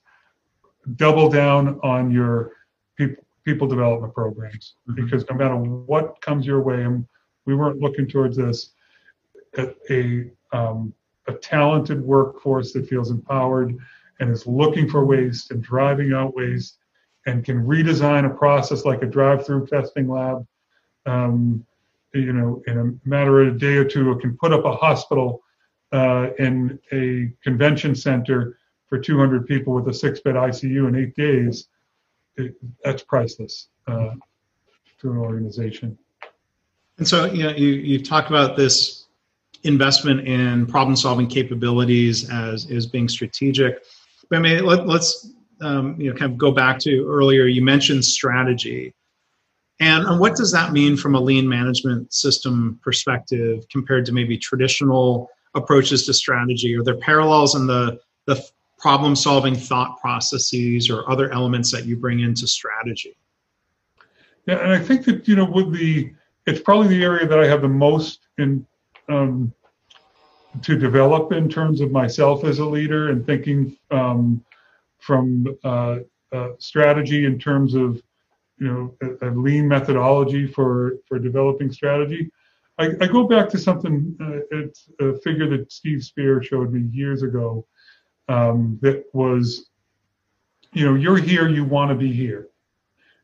double 0.95 1.29
down 1.29 1.79
on 1.83 2.11
your 2.11 2.51
people 2.97 3.23
people 3.43 3.67
development 3.67 4.13
programs 4.13 4.75
mm-hmm. 4.89 5.03
because 5.03 5.25
no 5.29 5.35
matter 5.35 5.55
what 5.55 6.21
comes 6.21 6.45
your 6.45 6.61
way, 6.61 6.83
and 6.83 7.05
we 7.45 7.55
weren't 7.55 7.79
looking 7.79 8.07
towards 8.07 8.37
this, 8.37 8.71
a, 9.57 9.73
a, 9.89 10.31
um, 10.51 10.93
a 11.27 11.33
talented 11.33 12.01
workforce 12.01 12.73
that 12.73 12.87
feels 12.87 13.11
empowered 13.11 13.75
and 14.19 14.31
is 14.31 14.47
looking 14.47 14.89
for 14.89 15.05
waste 15.05 15.51
and 15.51 15.61
driving 15.61 16.13
out 16.13 16.35
waste 16.35 16.77
and 17.25 17.45
can 17.45 17.65
redesign 17.65 18.25
a 18.25 18.33
process 18.33 18.85
like 18.85 19.01
a 19.01 19.05
drive-through 19.05 19.65
testing 19.67 20.07
lab. 20.09 20.45
Um, 21.05 21.65
you 22.13 22.33
know, 22.33 22.61
in 22.67 22.77
a 22.77 23.09
matter 23.09 23.41
of 23.41 23.55
a 23.55 23.57
day 23.57 23.75
or 23.75 23.85
two, 23.85 24.11
it 24.11 24.21
can 24.21 24.37
put 24.37 24.53
up 24.53 24.65
a 24.65 24.75
hospital 24.75 25.41
uh, 25.91 26.29
in 26.39 26.79
a 26.91 27.31
convention 27.43 27.95
center 27.95 28.57
for 28.87 28.99
200 28.99 29.47
people 29.47 29.73
with 29.73 29.87
a 29.87 29.93
six-bed 29.93 30.35
ICU 30.35 30.87
in 30.87 30.95
eight 30.95 31.15
days. 31.15 31.67
It, 32.35 32.55
that's 32.83 33.03
priceless 33.03 33.69
uh, 33.87 34.11
to 34.99 35.11
an 35.11 35.17
organization. 35.17 35.97
And 36.97 37.07
so, 37.07 37.25
you 37.25 37.43
know, 37.43 37.51
you 37.51 37.69
you 37.69 38.03
talked 38.03 38.29
about 38.29 38.55
this 38.55 39.03
investment 39.63 40.27
in 40.27 40.65
problem-solving 40.65 41.27
capabilities 41.27 42.29
as 42.29 42.69
as 42.69 42.85
being 42.85 43.09
strategic. 43.09 43.83
But 44.29 44.37
I 44.37 44.41
mean, 44.41 44.65
let, 44.65 44.87
us 44.87 45.31
um, 45.61 45.99
you 45.99 46.11
know 46.11 46.17
kind 46.17 46.31
of 46.31 46.37
go 46.37 46.51
back 46.51 46.79
to 46.79 47.07
earlier. 47.07 47.45
You 47.45 47.63
mentioned 47.63 48.05
strategy, 48.05 48.93
and, 49.79 50.05
and 50.05 50.19
what 50.19 50.35
does 50.35 50.51
that 50.51 50.71
mean 50.71 50.95
from 50.95 51.15
a 51.15 51.19
lean 51.19 51.47
management 51.47 52.13
system 52.13 52.79
perspective 52.83 53.65
compared 53.71 54.05
to 54.05 54.11
maybe 54.11 54.37
traditional 54.37 55.29
approaches 55.55 56.05
to 56.05 56.13
strategy? 56.13 56.75
Are 56.75 56.83
there 56.83 56.97
parallels 56.97 57.55
in 57.55 57.67
the 57.67 57.99
the 58.25 58.43
problem 58.77 59.15
solving 59.15 59.55
thought 59.55 59.99
processes 59.99 60.89
or 60.89 61.09
other 61.09 61.31
elements 61.31 61.71
that 61.71 61.85
you 61.85 61.95
bring 61.95 62.19
into 62.19 62.47
strategy? 62.47 63.15
Yeah, 64.45 64.57
and 64.57 64.71
I 64.71 64.79
think 64.79 65.05
that 65.05 65.27
you 65.27 65.35
know 65.35 65.45
with 65.45 65.71
the 65.71 66.11
it's 66.45 66.59
probably 66.59 66.89
the 66.89 67.03
area 67.03 67.25
that 67.25 67.39
I 67.39 67.47
have 67.47 67.61
the 67.61 67.69
most 67.69 68.27
in 68.37 68.65
um, 69.09 69.53
to 70.61 70.77
develop 70.77 71.31
in 71.31 71.49
terms 71.49 71.81
of 71.81 71.91
myself 71.91 72.43
as 72.43 72.59
a 72.59 72.65
leader 72.65 73.09
and 73.09 73.25
thinking 73.25 73.75
um, 73.89 74.43
from 74.99 75.47
uh, 75.63 75.99
uh, 76.31 76.49
strategy 76.59 77.25
in 77.25 77.39
terms 77.39 77.73
of 77.73 78.01
you 78.59 78.67
know 78.67 78.95
a, 79.21 79.29
a, 79.29 79.31
lean 79.31 79.67
methodology 79.67 80.47
for 80.47 80.97
for 81.07 81.19
developing 81.19 81.71
strategy. 81.71 82.31
I, 82.77 82.89
I 83.01 83.07
go 83.07 83.27
back 83.27 83.49
to 83.49 83.57
something 83.57 84.15
uh, 84.19 84.57
it's 84.57 84.89
a 84.99 85.13
figure 85.19 85.47
that 85.49 85.71
Steve 85.71 86.03
Spear 86.03 86.41
showed 86.41 86.71
me 86.71 86.89
years 86.91 87.23
ago 87.23 87.65
um, 88.29 88.79
that 88.81 89.05
was 89.13 89.69
you 90.71 90.85
know 90.85 90.95
you're 90.95 91.17
here 91.17 91.47
you 91.49 91.63
want 91.63 91.89
to 91.89 91.95
be 91.95 92.11
here 92.11 92.49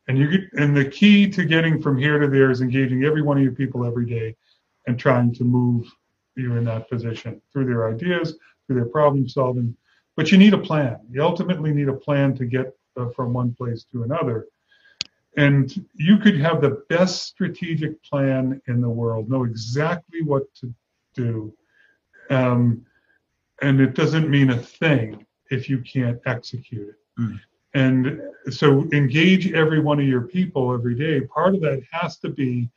and 0.09 0.17
you 0.17 0.27
get, 0.27 0.53
and 0.53 0.75
the 0.75 0.85
key 0.85 1.29
to 1.29 1.45
getting 1.45 1.79
from 1.79 1.95
here 1.95 2.17
to 2.17 2.27
there 2.27 2.49
is 2.49 2.61
engaging 2.61 3.03
every 3.03 3.21
one 3.21 3.37
of 3.37 3.43
your 3.43 3.53
people 3.53 3.85
every 3.85 4.07
day 4.07 4.35
and 4.87 4.99
trying 4.99 5.31
to 5.35 5.43
move 5.43 5.87
you 6.35 6.55
in 6.55 6.65
that 6.65 6.89
position 6.89 7.39
through 7.53 7.65
their 7.65 7.87
ideas, 7.87 8.35
through 8.65 8.77
their 8.77 8.89
problem 8.89 9.29
solving. 9.29 9.75
But 10.15 10.31
you 10.31 10.39
need 10.39 10.55
a 10.55 10.57
plan. 10.57 10.97
You 11.11 11.23
ultimately 11.23 11.71
need 11.71 11.89
a 11.89 11.93
plan 11.93 12.35
to 12.37 12.45
get 12.45 12.75
uh, 12.97 13.09
from 13.09 13.33
one 13.33 13.53
place 13.53 13.85
to 13.91 14.01
another. 14.01 14.47
And 15.37 15.87
you 15.93 16.17
could 16.17 16.39
have 16.39 16.61
the 16.61 16.83
best 16.89 17.23
strategic 17.23 18.01
plan 18.03 18.61
in 18.67 18.81
the 18.81 18.89
world, 18.89 19.29
know 19.29 19.43
exactly 19.43 20.21
what 20.23 20.43
to 20.55 20.73
do. 21.13 21.53
Um, 22.29 22.85
and 23.61 23.79
it 23.79 23.93
doesn't 23.93 24.29
mean 24.29 24.49
a 24.51 24.57
thing 24.57 25.25
if 25.49 25.69
you 25.69 25.79
can't 25.79 26.19
execute 26.25 26.89
it. 26.89 27.21
Mm. 27.21 27.39
And 27.73 28.21
so 28.49 28.87
engage 28.93 29.51
every 29.53 29.79
one 29.79 29.99
of 29.99 30.07
your 30.07 30.21
people 30.21 30.73
every 30.73 30.95
day. 30.95 31.21
Part 31.21 31.55
of 31.55 31.61
that 31.61 31.83
has 31.91 32.17
to 32.17 32.29
be, 32.29 32.69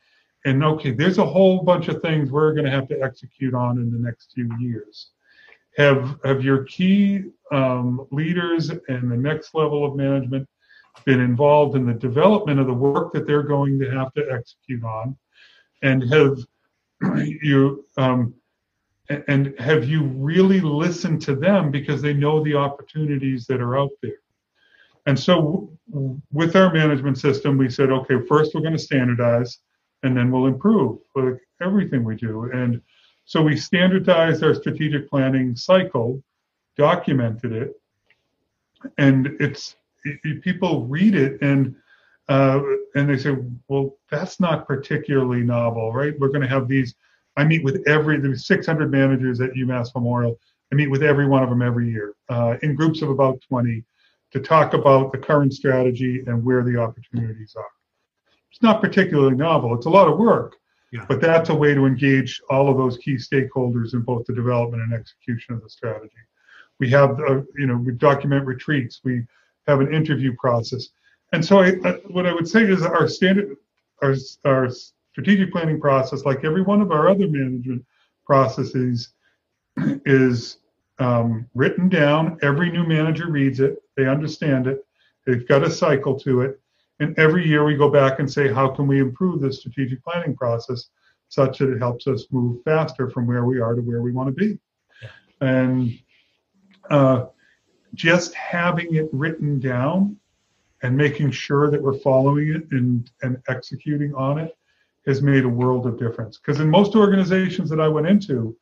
and 0.45 0.63
okay, 0.63 0.91
there's 0.91 1.17
a 1.17 1.25
whole 1.25 1.63
bunch 1.63 1.87
of 1.87 2.01
things 2.01 2.31
we're 2.31 2.53
going 2.53 2.65
to 2.65 2.71
have 2.71 2.87
to 2.89 3.01
execute 3.01 3.53
on 3.53 3.77
in 3.77 3.91
the 3.91 3.97
next 3.97 4.33
few 4.33 4.49
years. 4.59 5.09
Have 5.77 6.19
have 6.23 6.43
your 6.43 6.65
key 6.65 7.23
um, 7.51 8.05
leaders 8.11 8.69
and 8.69 9.11
the 9.11 9.17
next 9.17 9.55
level 9.55 9.83
of 9.83 9.95
management 9.95 10.47
been 11.05 11.19
involved 11.19 11.75
in 11.75 11.85
the 11.85 11.93
development 11.93 12.59
of 12.59 12.67
the 12.67 12.73
work 12.73 13.13
that 13.13 13.25
they're 13.27 13.43
going 13.43 13.79
to 13.79 13.89
have 13.91 14.13
to 14.13 14.25
execute 14.31 14.83
on, 14.83 15.17
and 15.81 16.03
have 16.11 16.37
you 17.25 17.85
um, 17.97 18.33
and 19.27 19.53
have 19.59 19.83
you 19.83 20.03
really 20.03 20.61
listened 20.61 21.21
to 21.21 21.35
them 21.35 21.71
because 21.71 22.01
they 22.01 22.13
know 22.13 22.43
the 22.43 22.55
opportunities 22.55 23.45
that 23.47 23.59
are 23.59 23.77
out 23.77 23.91
there 24.01 24.13
and 25.05 25.19
so 25.19 25.69
with 26.31 26.55
our 26.55 26.71
management 26.73 27.17
system, 27.17 27.57
we 27.57 27.69
said, 27.69 27.91
okay, 27.91 28.15
first 28.27 28.53
we're 28.53 28.61
going 28.61 28.73
to 28.73 28.79
standardize 28.79 29.59
and 30.03 30.15
then 30.15 30.31
we'll 30.31 30.47
improve 30.47 30.99
with 31.15 31.39
everything 31.61 32.03
we 32.03 32.15
do. 32.15 32.49
And 32.51 32.81
so 33.25 33.41
we 33.41 33.57
standardized 33.57 34.43
our 34.43 34.53
strategic 34.53 35.09
planning 35.09 35.55
cycle, 35.55 36.21
documented 36.77 37.51
it, 37.53 37.73
and 38.97 39.27
it's 39.39 39.71
it, 39.71 39.82
people 40.41 40.85
read 40.85 41.15
it 41.15 41.41
and 41.41 41.75
uh, 42.29 42.61
and 42.95 43.09
they 43.09 43.17
say, 43.17 43.35
well, 43.67 43.97
that's 44.09 44.39
not 44.39 44.67
particularly 44.67 45.43
novel, 45.43 45.91
right? 45.91 46.17
We're 46.19 46.29
going 46.29 46.41
to 46.41 46.47
have 46.47 46.67
these. 46.67 46.95
I 47.35 47.43
meet 47.43 47.63
with 47.63 47.83
every 47.87 48.19
there's 48.19 48.45
600 48.45 48.91
managers 48.91 49.41
at 49.41 49.51
UMass 49.53 49.93
Memorial. 49.95 50.39
I 50.71 50.75
meet 50.75 50.87
with 50.89 51.03
every 51.03 51.27
one 51.27 51.43
of 51.43 51.49
them 51.49 51.61
every 51.61 51.89
year 51.89 52.15
uh, 52.29 52.55
in 52.61 52.75
groups 52.75 53.01
of 53.01 53.09
about 53.09 53.41
20 53.47 53.83
to 54.31 54.39
talk 54.39 54.73
about 54.73 55.11
the 55.11 55.17
current 55.17 55.53
strategy 55.53 56.23
and 56.25 56.43
where 56.43 56.63
the 56.63 56.77
opportunities 56.77 57.53
are. 57.55 57.65
It's 58.51 58.61
not 58.61 58.81
particularly 58.81 59.35
novel. 59.35 59.75
It's 59.75 59.85
a 59.85 59.91
lot 59.91 60.07
of 60.07 60.17
work, 60.17 60.55
yeah. 60.91 61.05
but 61.07 61.21
that's 61.21 61.49
a 61.49 61.55
way 61.55 61.73
to 61.73 61.85
engage 61.85 62.41
all 62.49 62.69
of 62.69 62.77
those 62.77 62.97
key 62.97 63.15
stakeholders 63.15 63.93
in 63.93 64.01
both 64.01 64.25
the 64.25 64.33
development 64.33 64.83
and 64.83 64.93
execution 64.93 65.55
of 65.55 65.61
the 65.61 65.69
strategy. 65.69 66.11
We 66.79 66.89
have, 66.89 67.19
uh, 67.19 67.41
you 67.55 67.67
know, 67.67 67.77
we 67.77 67.91
document 67.93 68.45
retreats. 68.45 69.01
We 69.03 69.25
have 69.67 69.79
an 69.79 69.93
interview 69.93 70.35
process, 70.37 70.89
and 71.33 71.43
so 71.43 71.59
I, 71.59 71.73
I, 71.83 71.91
what 72.09 72.25
I 72.25 72.33
would 72.33 72.47
say 72.47 72.61
is 72.63 72.83
our 72.83 73.07
standard, 73.07 73.57
our, 74.01 74.15
our 74.45 74.69
strategic 75.11 75.51
planning 75.51 75.79
process, 75.79 76.25
like 76.25 76.43
every 76.43 76.61
one 76.61 76.81
of 76.81 76.91
our 76.91 77.09
other 77.09 77.27
management 77.27 77.83
processes, 78.25 79.09
is 80.05 80.57
um, 80.99 81.49
written 81.55 81.89
down. 81.89 82.37
Every 82.43 82.71
new 82.71 82.85
manager 82.85 83.29
reads 83.29 83.59
it, 83.59 83.77
they 83.97 84.07
understand 84.07 84.67
it, 84.67 84.85
they've 85.25 85.47
got 85.47 85.63
a 85.63 85.71
cycle 85.71 86.19
to 86.19 86.41
it. 86.41 86.59
And 86.99 87.17
every 87.17 87.47
year 87.47 87.65
we 87.65 87.75
go 87.75 87.89
back 87.89 88.19
and 88.19 88.31
say, 88.31 88.53
how 88.53 88.69
can 88.69 88.85
we 88.85 88.99
improve 88.99 89.41
the 89.41 89.51
strategic 89.51 90.03
planning 90.03 90.35
process 90.35 90.89
such 91.29 91.57
that 91.57 91.71
it 91.73 91.79
helps 91.79 92.05
us 92.05 92.27
move 92.31 92.63
faster 92.63 93.09
from 93.09 93.25
where 93.25 93.45
we 93.45 93.59
are 93.59 93.73
to 93.73 93.81
where 93.81 94.03
we 94.03 94.11
want 94.11 94.27
to 94.29 94.33
be? 94.33 94.59
And 95.41 95.97
uh, 96.91 97.25
just 97.93 98.33
having 98.33 98.95
it 98.95 99.07
written 99.11 99.59
down 99.59 100.17
and 100.81 100.95
making 100.97 101.31
sure 101.31 101.69
that 101.71 101.81
we're 101.81 101.97
following 101.99 102.49
it 102.49 102.63
and, 102.71 103.09
and 103.21 103.41
executing 103.47 104.13
on 104.15 104.39
it 104.39 104.55
has 105.05 105.21
made 105.21 105.43
a 105.43 105.49
world 105.49 105.85
of 105.85 105.99
difference. 105.99 106.37
Because 106.37 106.59
in 106.59 106.69
most 106.69 106.95
organizations 106.95 107.69
that 107.69 107.79
I 107.79 107.87
went 107.87 108.07
into, 108.07 108.55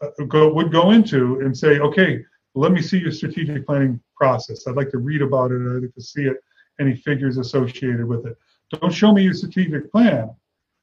uh, 0.00 0.24
go, 0.24 0.52
would 0.52 0.72
go 0.72 0.90
into 0.90 1.40
and 1.40 1.56
say, 1.56 1.78
okay, 1.78 2.24
let 2.54 2.72
me 2.72 2.82
see 2.82 2.98
your 2.98 3.12
strategic 3.12 3.66
planning 3.66 4.00
process. 4.16 4.66
I'd 4.66 4.76
like 4.76 4.90
to 4.90 4.98
read 4.98 5.22
about 5.22 5.52
it. 5.52 5.56
I'd 5.56 5.82
like 5.82 5.94
to 5.94 6.02
see 6.02 6.24
it, 6.24 6.36
any 6.80 6.96
figures 6.96 7.38
associated 7.38 8.04
with 8.04 8.26
it. 8.26 8.36
Don't 8.72 8.92
show 8.92 9.12
me 9.12 9.22
your 9.22 9.34
strategic 9.34 9.90
plan. 9.90 10.30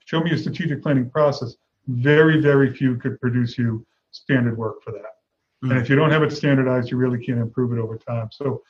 Show 0.05 0.21
me 0.21 0.29
your 0.29 0.39
strategic 0.39 0.81
planning 0.81 1.09
process. 1.09 1.55
Very, 1.87 2.39
very 2.39 2.73
few 2.73 2.95
could 2.97 3.19
produce 3.19 3.57
you 3.57 3.85
standard 4.11 4.57
work 4.57 4.83
for 4.83 4.91
that. 4.91 5.16
Mm-hmm. 5.63 5.71
And 5.71 5.81
if 5.81 5.89
you 5.89 5.95
don't 5.95 6.11
have 6.11 6.23
it 6.23 6.31
standardized, 6.31 6.91
you 6.91 6.97
really 6.97 7.23
can't 7.23 7.39
improve 7.39 7.73
it 7.73 7.81
over 7.81 7.97
time. 7.97 8.29
So 8.31 8.63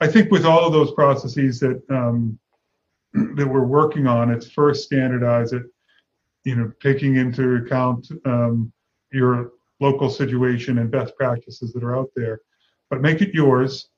I 0.00 0.06
think 0.06 0.30
with 0.30 0.44
all 0.44 0.66
of 0.66 0.72
those 0.72 0.92
processes 0.92 1.60
that 1.60 1.82
um, 1.90 2.38
that 3.14 3.46
we're 3.46 3.64
working 3.64 4.06
on, 4.06 4.30
it's 4.30 4.50
first 4.50 4.84
standardize 4.84 5.52
it, 5.52 5.62
you 6.44 6.56
know, 6.56 6.72
taking 6.82 7.16
into 7.16 7.56
account 7.56 8.10
um, 8.24 8.72
your 9.12 9.52
local 9.80 10.10
situation 10.10 10.78
and 10.78 10.90
best 10.90 11.16
practices 11.16 11.72
that 11.72 11.82
are 11.82 11.96
out 11.96 12.10
there, 12.16 12.40
but 12.90 13.00
make 13.00 13.22
it 13.22 13.32
yours, 13.32 13.88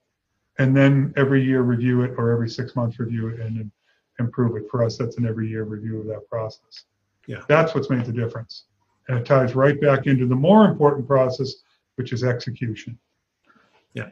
and 0.59 0.77
then 0.77 1.13
every 1.17 1.43
year 1.43 1.63
review 1.63 2.03
it 2.03 2.13
or 2.17 2.31
every 2.31 2.49
six 2.49 2.77
months 2.77 2.99
review 2.99 3.29
it 3.29 3.41
and, 3.41 3.59
and 3.59 3.71
improve 4.19 4.57
it. 4.57 4.65
For 4.71 4.85
us, 4.85 4.97
that's 4.97 5.19
an 5.19 5.27
every 5.27 5.49
year 5.49 5.65
review 5.65 6.01
of 6.01 6.07
that 6.07 6.29
process. 6.29 6.85
Yeah, 7.27 7.41
that's 7.49 7.75
what's 7.75 7.91
made 7.91 8.05
the 8.05 8.13
difference, 8.13 8.65
and 9.09 9.19
it 9.19 9.27
ties 9.27 9.55
right 9.55 9.81
back 9.81 10.07
into 10.07 10.27
the 10.27 10.37
more 10.37 10.67
important 10.67 11.07
process, 11.09 11.55
which 11.97 12.13
is 12.13 12.23
execution. 12.23 12.99
Yeah. 13.95 14.11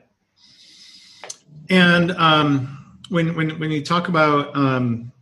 And 1.70 2.10
um, 2.12 2.98
when, 3.08 3.34
when, 3.34 3.58
when 3.58 3.70
you 3.70 3.82
talk 3.82 4.08
about 4.08 4.54
um, 4.56 5.12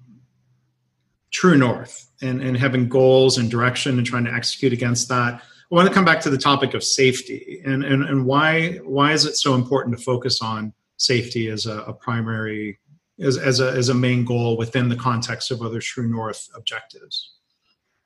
true 1.30 1.56
north 1.56 2.10
and, 2.22 2.40
and 2.40 2.56
having 2.56 2.88
goals 2.88 3.38
and 3.38 3.50
direction 3.50 3.98
and 3.98 4.06
trying 4.06 4.24
to 4.24 4.32
execute 4.32 4.72
against 4.72 5.08
that, 5.08 5.34
I 5.34 5.74
want 5.74 5.88
to 5.88 5.94
come 5.94 6.04
back 6.04 6.20
to 6.22 6.30
the 6.30 6.38
topic 6.38 6.74
of 6.74 6.84
safety 6.84 7.62
and, 7.64 7.84
and, 7.84 8.04
and 8.04 8.26
why, 8.26 8.74
why 8.84 9.12
is 9.12 9.24
it 9.24 9.36
so 9.36 9.54
important 9.54 9.96
to 9.96 10.02
focus 10.02 10.42
on 10.42 10.72
safety 10.98 11.48
as 11.48 11.66
a, 11.66 11.78
a 11.82 11.92
primary, 11.92 12.78
as, 13.18 13.38
as, 13.38 13.60
a, 13.60 13.70
as 13.70 13.88
a 13.88 13.94
main 13.94 14.24
goal 14.24 14.56
within 14.56 14.88
the 14.88 14.96
context 14.96 15.50
of 15.50 15.62
other 15.62 15.80
true 15.80 16.08
north 16.08 16.48
objectives? 16.54 17.32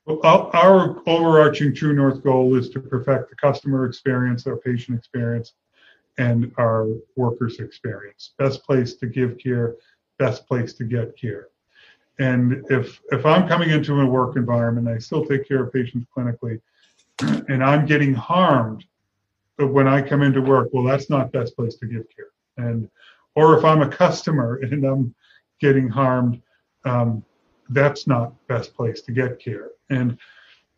Our 0.08 1.02
overarching 1.06 1.74
true 1.74 1.92
north 1.92 2.22
goal 2.22 2.56
is 2.56 2.70
to 2.70 2.80
perfect 2.80 3.30
the 3.30 3.36
customer 3.36 3.86
experience, 3.86 4.46
our 4.46 4.56
patient 4.56 4.98
experience, 4.98 5.54
and 6.18 6.52
our 6.58 6.88
workers' 7.16 7.58
experience. 7.58 8.32
Best 8.38 8.64
place 8.64 8.94
to 8.94 9.06
give 9.06 9.38
care, 9.38 9.76
best 10.18 10.46
place 10.46 10.72
to 10.74 10.84
get 10.84 11.16
care. 11.18 11.48
And 12.18 12.64
if 12.70 13.00
if 13.10 13.26
I'm 13.26 13.48
coming 13.48 13.70
into 13.70 14.00
a 14.00 14.06
work 14.06 14.36
environment, 14.36 14.88
I 14.88 14.98
still 14.98 15.26
take 15.26 15.46
care 15.46 15.64
of 15.64 15.72
patients 15.72 16.06
clinically, 16.16 16.60
and 17.48 17.62
I'm 17.62 17.84
getting 17.84 18.14
harmed 18.14 18.84
when 19.58 19.88
I 19.88 20.02
come 20.02 20.22
into 20.22 20.42
work, 20.42 20.68
well, 20.72 20.84
that's 20.84 21.08
not 21.08 21.32
best 21.32 21.56
place 21.56 21.76
to 21.76 21.86
give 21.86 22.04
care. 22.14 22.30
And 22.58 22.88
or 23.34 23.58
if 23.58 23.64
I'm 23.64 23.82
a 23.82 23.88
customer 23.88 24.56
and 24.62 24.84
I'm 24.84 25.14
getting 25.60 25.88
harmed, 25.88 26.42
um, 26.84 27.24
that's 27.70 28.06
not 28.06 28.32
best 28.46 28.74
place 28.74 29.00
to 29.02 29.12
get 29.12 29.38
care. 29.38 29.70
And 29.90 30.18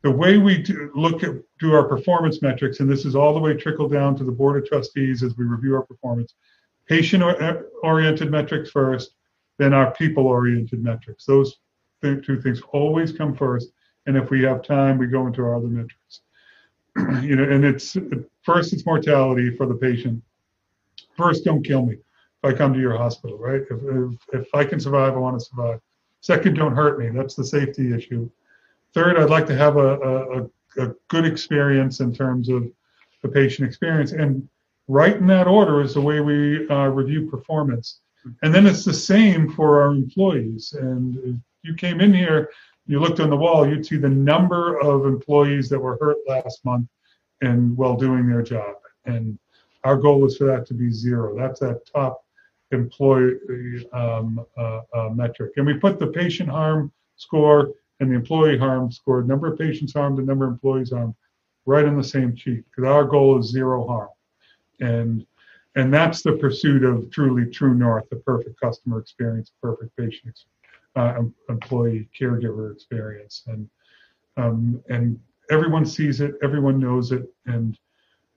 the 0.02 0.10
way 0.10 0.38
we 0.38 0.58
do, 0.58 0.90
look 0.94 1.24
at 1.24 1.34
do 1.58 1.74
our 1.74 1.84
performance 1.84 2.40
metrics, 2.40 2.80
and 2.80 2.88
this 2.88 3.04
is 3.04 3.16
all 3.16 3.34
the 3.34 3.40
way 3.40 3.54
trickled 3.54 3.92
down 3.92 4.16
to 4.16 4.24
the 4.24 4.32
board 4.32 4.62
of 4.62 4.68
trustees 4.68 5.22
as 5.22 5.36
we 5.36 5.44
review 5.44 5.74
our 5.74 5.82
performance. 5.82 6.34
Patient 6.86 7.22
oriented 7.82 8.30
metrics 8.30 8.70
first, 8.70 9.14
then 9.58 9.74
our 9.74 9.90
people 9.92 10.26
oriented 10.26 10.82
metrics. 10.82 11.24
Those 11.24 11.56
two 12.00 12.40
things 12.40 12.62
always 12.72 13.12
come 13.12 13.34
first. 13.34 13.72
And 14.06 14.16
if 14.16 14.30
we 14.30 14.42
have 14.42 14.62
time, 14.62 14.96
we 14.98 15.06
go 15.06 15.26
into 15.26 15.42
our 15.42 15.56
other 15.56 15.66
metrics. 15.66 16.20
you 17.22 17.36
know, 17.36 17.44
and 17.44 17.64
it's 17.64 17.96
first 18.42 18.72
it's 18.72 18.86
mortality 18.86 19.54
for 19.56 19.66
the 19.66 19.74
patient. 19.74 20.22
First, 21.16 21.44
don't 21.44 21.62
kill 21.62 21.84
me 21.84 21.94
if 21.94 22.54
I 22.54 22.56
come 22.56 22.72
to 22.72 22.80
your 22.80 22.96
hospital, 22.96 23.36
right? 23.36 23.62
If, 23.68 23.80
if, 23.82 24.42
if 24.42 24.54
I 24.54 24.64
can 24.64 24.80
survive, 24.80 25.14
I 25.14 25.18
want 25.18 25.38
to 25.38 25.44
survive. 25.44 25.80
Second, 26.20 26.54
don't 26.54 26.74
hurt 26.74 26.98
me. 26.98 27.10
That's 27.10 27.34
the 27.34 27.44
safety 27.44 27.94
issue. 27.94 28.28
Third, 28.94 29.18
I'd 29.18 29.30
like 29.30 29.46
to 29.46 29.56
have 29.56 29.76
a, 29.76 29.98
a, 29.98 30.42
a 30.82 30.94
good 31.08 31.24
experience 31.24 32.00
in 32.00 32.14
terms 32.14 32.48
of 32.48 32.70
the 33.22 33.28
patient 33.28 33.68
experience. 33.68 34.12
And 34.12 34.48
right 34.88 35.16
in 35.16 35.26
that 35.28 35.46
order 35.46 35.80
is 35.80 35.94
the 35.94 36.00
way 36.00 36.20
we 36.20 36.68
uh, 36.68 36.86
review 36.88 37.28
performance. 37.30 38.00
And 38.42 38.54
then 38.54 38.66
it's 38.66 38.84
the 38.84 38.92
same 38.92 39.52
for 39.52 39.80
our 39.80 39.90
employees. 39.90 40.74
And 40.78 41.16
if 41.18 41.36
you 41.62 41.74
came 41.74 42.00
in 42.00 42.12
here, 42.12 42.50
you 42.86 43.00
looked 43.00 43.20
on 43.20 43.30
the 43.30 43.36
wall, 43.36 43.68
you'd 43.68 43.86
see 43.86 43.96
the 43.96 44.08
number 44.08 44.78
of 44.80 45.06
employees 45.06 45.68
that 45.68 45.78
were 45.78 45.98
hurt 46.00 46.16
last 46.26 46.64
month 46.64 46.88
and 47.42 47.76
while 47.76 47.96
doing 47.96 48.26
their 48.28 48.42
job. 48.42 48.76
And 49.04 49.38
our 49.84 49.96
goal 49.96 50.26
is 50.26 50.36
for 50.36 50.44
that 50.46 50.66
to 50.66 50.74
be 50.74 50.90
zero. 50.90 51.36
That's 51.36 51.60
that 51.60 51.86
top 51.86 52.24
employee 52.70 53.88
um, 53.92 54.44
uh, 54.56 54.80
uh, 54.94 55.08
metric. 55.10 55.52
And 55.56 55.66
we 55.66 55.74
put 55.74 55.98
the 55.98 56.08
patient 56.08 56.48
harm 56.48 56.92
score 57.16 57.72
and 58.00 58.10
the 58.10 58.14
employee 58.14 58.58
harm 58.58 58.90
score, 58.92 59.22
number 59.22 59.52
of 59.52 59.58
patients 59.58 59.92
harmed, 59.92 60.18
the 60.18 60.22
number 60.22 60.46
of 60.46 60.52
employees 60.52 60.92
harmed, 60.92 61.14
right 61.66 61.84
on 61.84 61.96
the 61.96 62.04
same 62.04 62.36
sheet. 62.36 62.64
Because 62.70 62.88
our 62.88 63.04
goal 63.04 63.38
is 63.38 63.46
zero 63.46 63.86
harm, 63.86 64.08
and 64.80 65.26
and 65.74 65.92
that's 65.92 66.22
the 66.22 66.32
pursuit 66.32 66.84
of 66.84 67.10
truly 67.10 67.46
true 67.50 67.74
north, 67.74 68.08
the 68.10 68.16
perfect 68.16 68.60
customer 68.60 68.98
experience, 68.98 69.52
perfect 69.60 69.96
patient, 69.96 70.38
uh, 70.96 71.22
employee, 71.48 72.08
caregiver 72.18 72.72
experience, 72.72 73.42
and 73.46 73.68
um, 74.36 74.80
and 74.88 75.18
everyone 75.50 75.84
sees 75.84 76.20
it, 76.20 76.34
everyone 76.42 76.78
knows 76.78 77.10
it, 77.10 77.24
and 77.46 77.78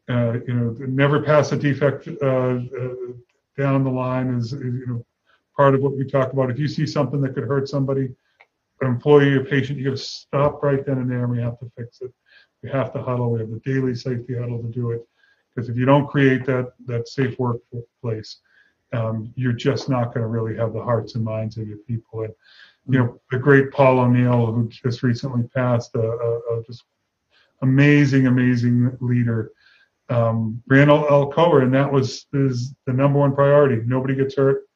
uh, 0.10 0.34
you 0.48 0.54
know, 0.54 0.76
never 0.88 1.22
pass 1.22 1.52
a 1.52 1.58
defect 1.58 2.08
uh, 2.22 2.26
uh 2.26 2.96
down 3.62 3.84
the 3.84 3.90
line 3.90 4.34
is, 4.34 4.54
is, 4.54 4.62
you 4.62 4.86
know 4.88 5.06
part 5.56 5.76
of 5.76 5.82
what 5.82 5.96
we 5.96 6.06
talk 6.06 6.34
about. 6.34 6.50
If 6.50 6.60
you 6.60 6.68
see 6.68 6.86
something 6.86 7.22
that 7.22 7.36
could 7.36 7.44
hurt 7.44 7.70
somebody, 7.70 8.10
an 8.82 8.88
employee 8.88 9.34
or 9.34 9.46
patient, 9.46 9.78
you 9.78 9.86
got 9.86 9.98
to 9.98 10.04
stop 10.04 10.64
right 10.64 10.84
then 10.86 10.98
and 10.98 11.10
there, 11.10 11.24
and 11.24 11.32
we 11.32 11.40
have 11.40 11.60
to 11.60 11.72
fix 11.78 12.02
it. 12.02 12.12
We 12.64 12.70
have 12.70 12.92
to 12.94 13.02
huddle. 13.02 13.32
We 13.32 13.42
have 13.42 13.52
the 13.52 13.62
daily 13.64 13.96
safety 13.96 14.36
huddle 14.36 14.62
to 14.62 14.70
do 14.70 14.92
it. 14.92 15.08
Because 15.54 15.70
if 15.70 15.76
you 15.76 15.86
don't 15.86 16.08
create 16.08 16.46
that 16.46 16.74
that 16.86 17.08
safe 17.08 17.38
workplace, 17.38 18.38
um, 18.94 19.32
you're 19.36 19.54
just 19.54 19.90
not 19.90 20.14
going 20.14 20.22
to 20.22 20.28
really 20.28 20.56
have 20.56 20.74
the 20.74 20.82
hearts 20.82 21.16
and 21.16 21.24
minds 21.24 21.58
of 21.58 21.68
your 21.68 21.78
people. 21.80 22.24
And 22.24 22.34
you 22.88 23.00
know, 23.00 23.22
the 23.30 23.38
great 23.38 23.72
Paul 23.72 24.00
O'Neill, 24.00 24.48
who 24.48 24.68
just 24.70 25.04
recently 25.04 25.44
passed, 25.44 25.94
a, 25.96 26.00
a, 26.00 26.38
a 26.58 26.64
just 26.66 26.84
amazing, 27.62 28.28
amazing 28.28 28.98
leader, 29.02 29.52
um, 30.12 30.62
ran 30.68 30.88
Alcoa, 30.88 31.64
and 31.64 31.74
that 31.74 31.92
was 31.92 32.26
is 32.34 32.74
the 32.86 32.94
number 32.94 33.20
one 33.20 33.34
priority. 33.34 33.82
Nobody 33.86 34.16
gets 34.16 34.36
hurt 34.36 34.68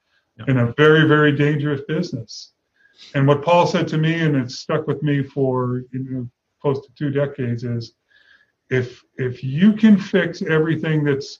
in 0.47 0.57
a 0.57 0.73
very, 0.73 1.07
very 1.07 1.31
dangerous 1.31 1.81
business. 1.87 2.51
And 3.13 3.27
what 3.27 3.43
Paul 3.43 3.67
said 3.67 3.87
to 3.89 3.97
me, 3.97 4.21
and 4.21 4.35
it's 4.35 4.59
stuck 4.59 4.87
with 4.87 5.03
me 5.03 5.23
for 5.23 5.83
you 5.91 6.03
know, 6.09 6.29
close 6.61 6.85
to 6.85 6.93
two 6.93 7.09
decades, 7.09 7.63
is 7.63 7.93
if 8.69 9.03
if 9.17 9.43
you 9.43 9.73
can 9.73 9.97
fix 9.97 10.41
everything 10.41 11.03
that's 11.03 11.39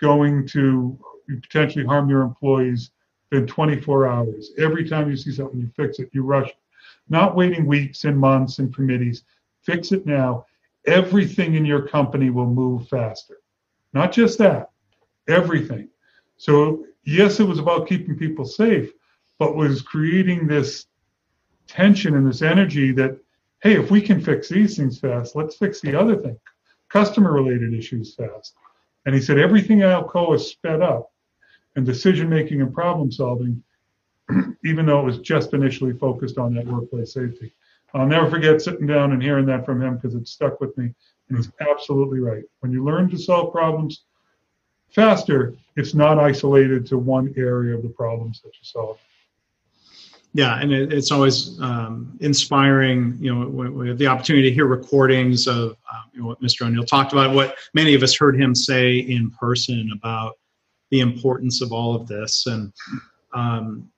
going 0.00 0.46
to 0.48 0.98
potentially 1.42 1.84
harm 1.84 2.08
your 2.08 2.22
employees 2.22 2.90
in 3.32 3.46
24 3.46 4.06
hours, 4.06 4.52
every 4.58 4.88
time 4.88 5.10
you 5.10 5.16
see 5.16 5.32
something, 5.32 5.60
you 5.60 5.70
fix 5.76 5.98
it, 5.98 6.08
you 6.12 6.22
rush, 6.22 6.50
not 7.08 7.36
waiting 7.36 7.66
weeks 7.66 8.04
and 8.04 8.18
months 8.18 8.58
and 8.58 8.74
committees. 8.74 9.24
Fix 9.62 9.92
it 9.92 10.06
now. 10.06 10.46
Everything 10.86 11.54
in 11.54 11.64
your 11.64 11.86
company 11.88 12.30
will 12.30 12.46
move 12.46 12.88
faster. 12.88 13.38
Not 13.92 14.12
just 14.12 14.38
that, 14.38 14.70
everything. 15.28 15.88
So 16.36 16.86
yes, 17.04 17.40
it 17.40 17.44
was 17.44 17.58
about 17.58 17.88
keeping 17.88 18.16
people 18.16 18.44
safe, 18.44 18.92
but 19.38 19.56
was 19.56 19.82
creating 19.82 20.46
this 20.46 20.86
tension 21.66 22.14
and 22.14 22.26
this 22.26 22.42
energy 22.42 22.92
that, 22.92 23.18
hey, 23.62 23.80
if 23.80 23.90
we 23.90 24.00
can 24.00 24.20
fix 24.20 24.48
these 24.48 24.76
things 24.76 24.98
fast, 24.98 25.36
let's 25.36 25.56
fix 25.56 25.80
the 25.80 25.98
other 25.98 26.16
thing, 26.16 26.38
customer 26.88 27.32
related 27.32 27.72
issues 27.72 28.14
fast. 28.14 28.54
And 29.06 29.14
he 29.14 29.20
said 29.20 29.38
everything 29.38 29.82
at 29.82 30.02
Alcoa 30.02 30.40
sped 30.40 30.82
up 30.82 31.12
and 31.76 31.84
decision 31.84 32.28
making 32.28 32.60
and 32.60 32.72
problem 32.72 33.10
solving, 33.10 33.62
even 34.64 34.86
though 34.86 35.00
it 35.00 35.04
was 35.04 35.18
just 35.18 35.52
initially 35.52 35.92
focused 35.92 36.38
on 36.38 36.54
that 36.54 36.66
workplace 36.66 37.12
safety. 37.14 37.52
I'll 37.94 38.06
never 38.06 38.28
forget 38.28 38.60
sitting 38.60 38.86
down 38.86 39.12
and 39.12 39.22
hearing 39.22 39.46
that 39.46 39.64
from 39.64 39.80
him 39.80 39.96
because 39.96 40.14
it 40.14 40.26
stuck 40.26 40.60
with 40.60 40.76
me. 40.76 40.92
And 41.28 41.38
he's 41.38 41.50
absolutely 41.60 42.20
right. 42.20 42.42
When 42.60 42.72
you 42.72 42.84
learn 42.84 43.08
to 43.10 43.18
solve 43.18 43.52
problems 43.52 44.04
faster, 44.90 45.54
it's 45.76 45.94
not 45.94 46.18
isolated 46.18 46.86
to 46.86 46.98
one 46.98 47.32
area 47.36 47.76
of 47.76 47.82
the 47.82 47.88
problems 47.88 48.40
that 48.42 48.48
you 48.48 48.62
solve. 48.62 48.98
Yeah, 50.36 50.60
and 50.60 50.72
it, 50.72 50.92
it's 50.92 51.12
always 51.12 51.60
um, 51.60 52.18
inspiring. 52.20 53.16
You 53.20 53.34
know, 53.34 53.46
we, 53.48 53.88
have 53.88 53.98
the 53.98 54.08
opportunity 54.08 54.48
to 54.48 54.54
hear 54.54 54.66
recordings 54.66 55.46
of 55.46 55.76
um, 55.92 56.02
you 56.12 56.20
know, 56.20 56.26
what 56.26 56.42
Mr. 56.42 56.66
O'Neill 56.66 56.84
talked 56.84 57.12
about, 57.12 57.34
what 57.34 57.56
many 57.72 57.94
of 57.94 58.02
us 58.02 58.16
heard 58.16 58.38
him 58.38 58.52
say 58.52 58.98
in 58.98 59.30
person 59.30 59.90
about 59.94 60.34
the 60.90 61.00
importance 61.00 61.62
of 61.62 61.72
all 61.72 61.94
of 61.94 62.08
this. 62.08 62.46
And 62.46 62.72
um, 63.32 63.88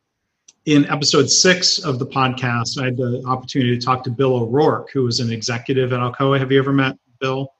in 0.66 0.84
episode 0.90 1.30
six 1.30 1.78
of 1.78 2.00
the 2.00 2.06
podcast, 2.06 2.80
I 2.80 2.86
had 2.86 2.96
the 2.96 3.22
opportunity 3.24 3.78
to 3.78 3.84
talk 3.84 4.02
to 4.04 4.10
Bill 4.10 4.34
O'Rourke, 4.34 4.90
who 4.90 5.04
was 5.04 5.20
an 5.20 5.32
executive 5.32 5.92
at 5.92 6.00
Alcoa. 6.00 6.38
Have 6.38 6.50
you 6.50 6.58
ever 6.58 6.72
met 6.72 6.98
Bill? 7.20 7.52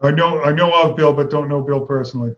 I 0.00 0.12
know 0.12 0.42
I 0.42 0.52
know 0.52 0.72
of 0.72 0.96
Bill, 0.96 1.12
but 1.12 1.30
don't 1.30 1.48
know 1.48 1.60
Bill 1.60 1.84
personally. 1.84 2.34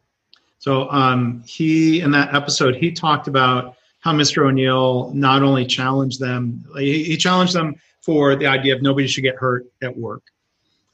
So 0.59 0.91
um, 0.91 1.43
he 1.47 2.01
in 2.01 2.11
that 2.13 2.35
episode 2.35 2.75
he 2.75 2.91
talked 2.91 3.29
about 3.29 3.77
how 4.01 4.13
Mr. 4.13 4.47
O'Neill 4.47 5.13
not 5.15 5.43
only 5.43 5.65
challenged 5.65 6.21
them, 6.21 6.65
he 6.77 7.17
challenged 7.17 7.55
them 7.55 7.75
for 8.01 8.37
the 8.37 8.47
idea 8.47 8.75
of 8.75 8.83
nobody 8.83 9.07
should 9.07 9.23
get 9.23 9.37
hurt 9.37 9.67
at 9.83 9.95
work. 9.97 10.23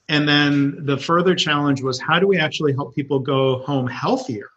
And 0.09 0.29
then 0.29 0.85
the 0.87 0.97
further 0.97 1.37
challenge 1.37 1.83
was 1.83 2.01
how 2.01 2.19
do 2.19 2.27
we 2.27 2.38
actually 2.38 2.73
help 2.73 2.95
people 2.97 3.21
go 3.21 3.61
home 3.61 3.87
healthier 3.87 4.49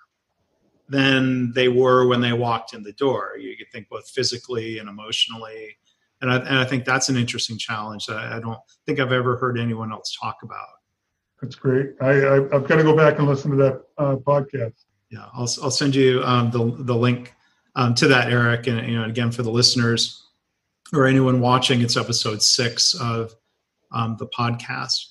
than 0.90 1.52
they 1.54 1.70
were 1.70 2.08
when 2.08 2.22
they 2.22 2.34
walked 2.34 2.74
in 2.74 2.84
the 2.84 2.94
door? 2.94 3.38
You 3.40 3.56
could 3.58 3.72
think 3.72 3.90
both 3.90 4.10
physically 4.10 4.80
and 4.80 4.90
emotionally. 4.90 5.78
And 6.22 6.32
I, 6.32 6.38
and 6.38 6.58
I 6.58 6.66
think 6.66 6.86
that's 6.86 7.10
an 7.10 7.18
interesting 7.18 7.58
challenge 7.58 8.06
that 8.06 8.18
I 8.18 8.40
don't 8.40 8.60
think 8.86 9.00
I've 9.00 9.12
ever 9.12 9.38
heard 9.38 9.60
anyone 9.60 9.92
else 9.92 10.18
talk 10.20 10.38
about. 10.44 10.68
That's 11.42 11.56
great. 11.56 11.92
I, 12.00 12.10
I, 12.10 12.34
have 12.54 12.68
got 12.68 12.78
to 12.78 12.84
go 12.84 12.96
back 12.96 13.20
and 13.20 13.28
listen 13.28 13.52
to 13.52 13.58
that 13.58 13.84
uh, 13.98 14.16
podcast. 14.16 14.74
Yeah, 15.10 15.26
I'll, 15.34 15.50
I'll 15.62 15.72
send 15.72 15.94
you 15.94 16.24
um, 16.24 16.52
the, 16.52 16.84
the 16.84 16.96
link 16.96 17.34
um, 17.76 17.94
to 17.96 18.08
that, 18.08 18.32
Eric. 18.32 18.68
And 18.68 18.88
you 18.88 18.98
know, 18.98 19.04
again, 19.06 19.32
for 19.32 19.44
the 19.44 19.52
listeners 19.52 20.26
or 20.94 21.06
anyone 21.06 21.42
watching, 21.42 21.82
it's 21.82 21.98
episode 21.98 22.42
six 22.42 22.94
of 22.94 23.36
um, 23.92 24.16
the 24.18 24.28
podcast. 24.28 25.08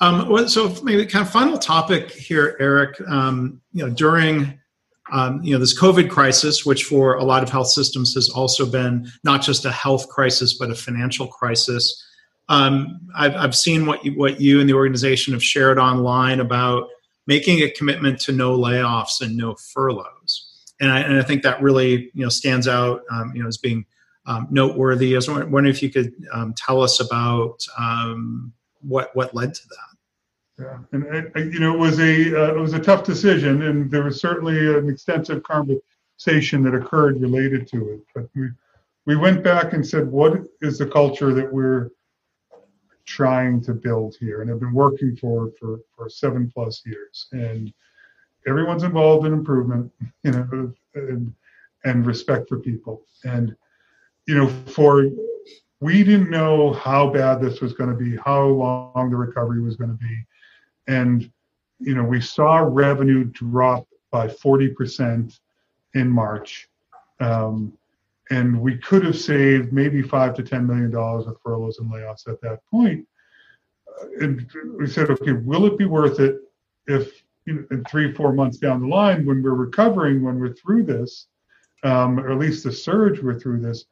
Um, 0.00 0.48
so 0.48 0.74
maybe 0.82 1.04
kind 1.04 1.26
of 1.26 1.30
final 1.30 1.58
topic 1.58 2.10
here, 2.10 2.56
Eric. 2.58 3.00
Um, 3.06 3.60
you 3.72 3.84
know, 3.84 3.92
during 3.92 4.58
um, 5.12 5.42
you 5.42 5.52
know 5.52 5.58
this 5.58 5.78
COVID 5.78 6.10
crisis, 6.10 6.64
which 6.64 6.84
for 6.84 7.14
a 7.14 7.24
lot 7.24 7.42
of 7.42 7.48
health 7.48 7.68
systems 7.68 8.14
has 8.14 8.28
also 8.28 8.64
been 8.66 9.10
not 9.24 9.42
just 9.42 9.64
a 9.64 9.72
health 9.72 10.08
crisis 10.08 10.56
but 10.56 10.70
a 10.70 10.74
financial 10.74 11.26
crisis. 11.26 12.04
Um, 12.48 13.00
I've, 13.16 13.34
I've 13.34 13.54
seen 13.54 13.86
what 13.86 14.04
you, 14.04 14.12
what 14.12 14.40
you 14.40 14.60
and 14.60 14.68
the 14.68 14.74
organization 14.74 15.32
have 15.34 15.42
shared 15.42 15.78
online 15.78 16.40
about 16.40 16.88
making 17.26 17.60
a 17.60 17.70
commitment 17.70 18.20
to 18.22 18.32
no 18.32 18.58
layoffs 18.58 19.20
and 19.20 19.36
no 19.36 19.54
furloughs, 19.54 20.72
and 20.80 20.90
I, 20.90 21.00
and 21.00 21.18
I 21.18 21.22
think 21.22 21.42
that 21.42 21.62
really 21.62 22.10
you 22.14 22.22
know 22.24 22.28
stands 22.28 22.66
out 22.68 23.02
um, 23.10 23.32
you 23.34 23.42
know 23.42 23.48
as 23.48 23.58
being 23.58 23.86
um, 24.26 24.46
noteworthy. 24.50 25.14
I 25.14 25.16
was 25.16 25.28
wondering 25.28 25.66
if 25.66 25.82
you 25.82 25.90
could 25.90 26.12
um, 26.32 26.54
tell 26.56 26.82
us 26.82 27.00
about 27.00 27.64
um, 27.78 28.52
what 28.80 29.10
what 29.14 29.34
led 29.34 29.54
to 29.54 29.68
that. 29.68 29.89
Yeah, 30.60 30.78
and 30.92 31.30
I, 31.34 31.38
you 31.38 31.58
know, 31.58 31.74
it 31.74 31.78
was 31.78 31.98
a 32.00 32.38
uh, 32.38 32.54
it 32.54 32.58
was 32.58 32.74
a 32.74 32.78
tough 32.78 33.04
decision, 33.04 33.62
and 33.62 33.90
there 33.90 34.02
was 34.02 34.20
certainly 34.20 34.58
an 34.76 34.90
extensive 34.90 35.42
conversation 35.42 36.62
that 36.64 36.74
occurred 36.74 37.20
related 37.20 37.66
to 37.68 37.88
it. 37.90 38.00
But 38.14 38.28
we 38.34 38.50
we 39.06 39.16
went 39.16 39.42
back 39.42 39.72
and 39.72 39.86
said, 39.86 40.06
what 40.06 40.42
is 40.60 40.76
the 40.76 40.86
culture 40.86 41.32
that 41.32 41.50
we're 41.50 41.90
trying 43.06 43.62
to 43.62 43.72
build 43.72 44.16
here, 44.20 44.42
and 44.42 44.50
have 44.50 44.60
been 44.60 44.74
working 44.74 45.16
for 45.16 45.50
for 45.58 45.80
for 45.96 46.10
seven 46.10 46.50
plus 46.52 46.82
years, 46.84 47.28
and 47.32 47.72
everyone's 48.46 48.82
involved 48.82 49.26
in 49.26 49.32
improvement, 49.32 49.90
you 50.24 50.32
know, 50.32 50.72
and 50.94 51.32
and 51.84 52.04
respect 52.04 52.50
for 52.50 52.58
people, 52.58 53.06
and 53.24 53.56
you 54.26 54.34
know, 54.34 54.48
for 54.66 55.06
we 55.80 56.04
didn't 56.04 56.28
know 56.28 56.74
how 56.74 57.08
bad 57.08 57.40
this 57.40 57.62
was 57.62 57.72
going 57.72 57.88
to 57.88 57.96
be, 57.96 58.14
how 58.16 58.44
long 58.44 59.08
the 59.08 59.16
recovery 59.16 59.62
was 59.62 59.76
going 59.76 59.88
to 59.88 59.96
be 59.96 60.26
and 60.86 61.30
you 61.78 61.94
know 61.94 62.04
we 62.04 62.20
saw 62.20 62.58
revenue 62.58 63.24
drop 63.24 63.86
by 64.10 64.26
40% 64.26 65.38
in 65.94 66.08
March. 66.08 66.68
Um, 67.20 67.72
and 68.30 68.60
we 68.60 68.76
could 68.78 69.04
have 69.04 69.18
saved 69.18 69.72
maybe 69.72 70.02
five 70.02 70.34
to 70.34 70.42
ten 70.42 70.66
million 70.66 70.90
dollars 70.90 71.26
with 71.26 71.40
furloughs 71.42 71.78
and 71.78 71.90
layoffs 71.90 72.28
at 72.28 72.40
that 72.42 72.60
point. 72.70 73.06
Uh, 74.00 74.06
and 74.20 74.50
we 74.78 74.86
said, 74.86 75.10
okay, 75.10 75.32
will 75.32 75.66
it 75.66 75.76
be 75.76 75.84
worth 75.84 76.20
it 76.20 76.38
if 76.86 77.22
you 77.46 77.54
know, 77.54 77.64
in 77.70 77.84
three, 77.84 78.12
four 78.12 78.32
months 78.32 78.58
down 78.58 78.80
the 78.80 78.86
line, 78.86 79.26
when 79.26 79.42
we're 79.42 79.54
recovering, 79.54 80.22
when 80.22 80.38
we're 80.38 80.54
through 80.54 80.84
this, 80.84 81.26
um, 81.82 82.20
or 82.20 82.30
at 82.30 82.38
least 82.38 82.64
the 82.64 82.72
surge, 82.72 83.20
we're 83.20 83.38
through 83.38 83.60
this, 83.60 83.86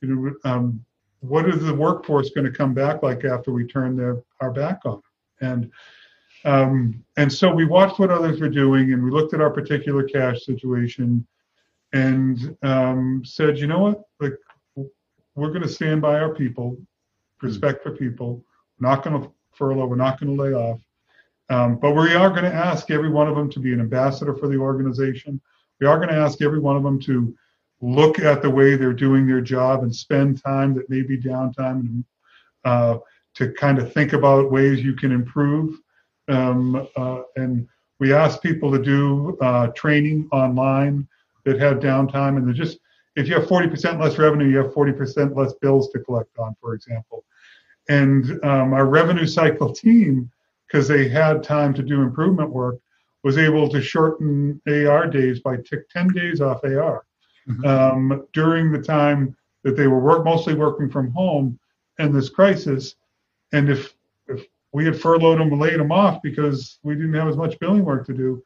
you 0.00 0.08
know, 0.08 0.50
um, 0.50 0.84
what 1.20 1.48
is 1.48 1.64
the 1.64 1.74
workforce 1.74 2.30
going 2.30 2.44
to 2.44 2.56
come 2.56 2.74
back 2.74 3.02
like 3.02 3.24
after 3.24 3.52
we 3.52 3.66
turn 3.66 3.96
their, 3.96 4.22
our 4.40 4.52
back 4.52 4.80
on? 4.84 5.02
And 5.40 5.70
um, 6.44 7.04
and 7.16 7.32
so 7.32 7.52
we 7.52 7.64
watched 7.64 7.98
what 7.98 8.10
others 8.10 8.40
were 8.40 8.48
doing 8.48 8.92
and 8.92 9.02
we 9.02 9.10
looked 9.10 9.34
at 9.34 9.40
our 9.40 9.50
particular 9.50 10.02
cash 10.02 10.44
situation 10.44 11.26
and 11.92 12.56
um, 12.62 13.22
said, 13.24 13.58
you 13.58 13.66
know 13.66 13.80
what, 13.80 14.02
like 14.20 14.34
we're 15.34 15.48
going 15.48 15.62
to 15.62 15.68
stand 15.68 16.02
by 16.02 16.18
our 16.18 16.34
people, 16.34 16.76
respect 17.42 17.82
for 17.82 17.92
people. 17.92 18.44
We're 18.78 18.88
not 18.88 19.02
going 19.02 19.22
to 19.22 19.30
furlough. 19.52 19.86
We're 19.86 19.96
not 19.96 20.20
going 20.20 20.36
to 20.36 20.42
lay 20.42 20.52
off. 20.52 20.80
Um, 21.50 21.76
but 21.76 21.92
we 21.92 22.14
are 22.14 22.30
going 22.30 22.44
to 22.44 22.54
ask 22.54 22.90
every 22.90 23.10
one 23.10 23.26
of 23.26 23.34
them 23.34 23.50
to 23.50 23.60
be 23.60 23.72
an 23.72 23.80
ambassador 23.80 24.34
for 24.34 24.48
the 24.48 24.58
organization. 24.58 25.40
We 25.80 25.86
are 25.86 25.96
going 25.96 26.10
to 26.10 26.16
ask 26.16 26.42
every 26.42 26.58
one 26.58 26.76
of 26.76 26.82
them 26.82 27.00
to 27.02 27.34
look 27.80 28.18
at 28.18 28.42
the 28.42 28.50
way 28.50 28.76
they're 28.76 28.92
doing 28.92 29.26
their 29.26 29.40
job 29.40 29.82
and 29.82 29.94
spend 29.94 30.42
time 30.42 30.74
that 30.74 30.90
may 30.90 31.02
be 31.02 31.16
downtime 31.16 32.04
uh, 32.64 32.98
to 33.34 33.52
kind 33.52 33.78
of 33.78 33.92
think 33.92 34.12
about 34.12 34.50
ways 34.50 34.82
you 34.82 34.94
can 34.94 35.12
improve. 35.12 35.78
Um, 36.28 36.88
uh, 36.96 37.22
and 37.36 37.66
we 38.00 38.12
asked 38.12 38.42
people 38.42 38.70
to 38.72 38.82
do 38.82 39.36
uh, 39.40 39.68
training 39.68 40.28
online 40.32 41.08
that 41.44 41.58
had 41.58 41.80
downtime, 41.80 42.36
and 42.36 42.46
they're 42.46 42.54
just 42.54 42.78
if 43.16 43.26
you 43.26 43.34
have 43.34 43.48
40% 43.48 44.00
less 44.00 44.16
revenue, 44.16 44.46
you 44.46 44.58
have 44.58 44.72
40% 44.72 45.36
less 45.36 45.52
bills 45.54 45.90
to 45.90 45.98
collect 45.98 46.38
on, 46.38 46.54
for 46.60 46.74
example. 46.74 47.24
And 47.88 48.32
um, 48.44 48.72
our 48.72 48.86
revenue 48.86 49.26
cycle 49.26 49.72
team, 49.74 50.30
because 50.66 50.86
they 50.86 51.08
had 51.08 51.42
time 51.42 51.74
to 51.74 51.82
do 51.82 52.02
improvement 52.02 52.50
work, 52.50 52.76
was 53.24 53.36
able 53.36 53.68
to 53.70 53.82
shorten 53.82 54.60
AR 54.68 55.08
days 55.08 55.40
by 55.40 55.56
t- 55.56 55.78
10 55.90 56.08
days 56.08 56.40
off 56.40 56.62
AR 56.62 57.04
mm-hmm. 57.48 57.66
um, 57.66 58.26
during 58.32 58.70
the 58.70 58.80
time 58.80 59.36
that 59.64 59.76
they 59.76 59.88
were 59.88 59.98
work, 59.98 60.24
mostly 60.24 60.54
working 60.54 60.88
from 60.88 61.10
home 61.10 61.58
in 61.98 62.12
this 62.12 62.28
crisis. 62.28 62.94
And 63.52 63.68
if 63.68 63.94
we 64.72 64.84
had 64.84 65.00
furloughed 65.00 65.40
them 65.40 65.52
and 65.52 65.60
laid 65.60 65.78
them 65.78 65.92
off 65.92 66.20
because 66.22 66.78
we 66.82 66.94
didn't 66.94 67.14
have 67.14 67.28
as 67.28 67.36
much 67.36 67.58
billing 67.58 67.84
work 67.84 68.06
to 68.06 68.14
do. 68.14 68.42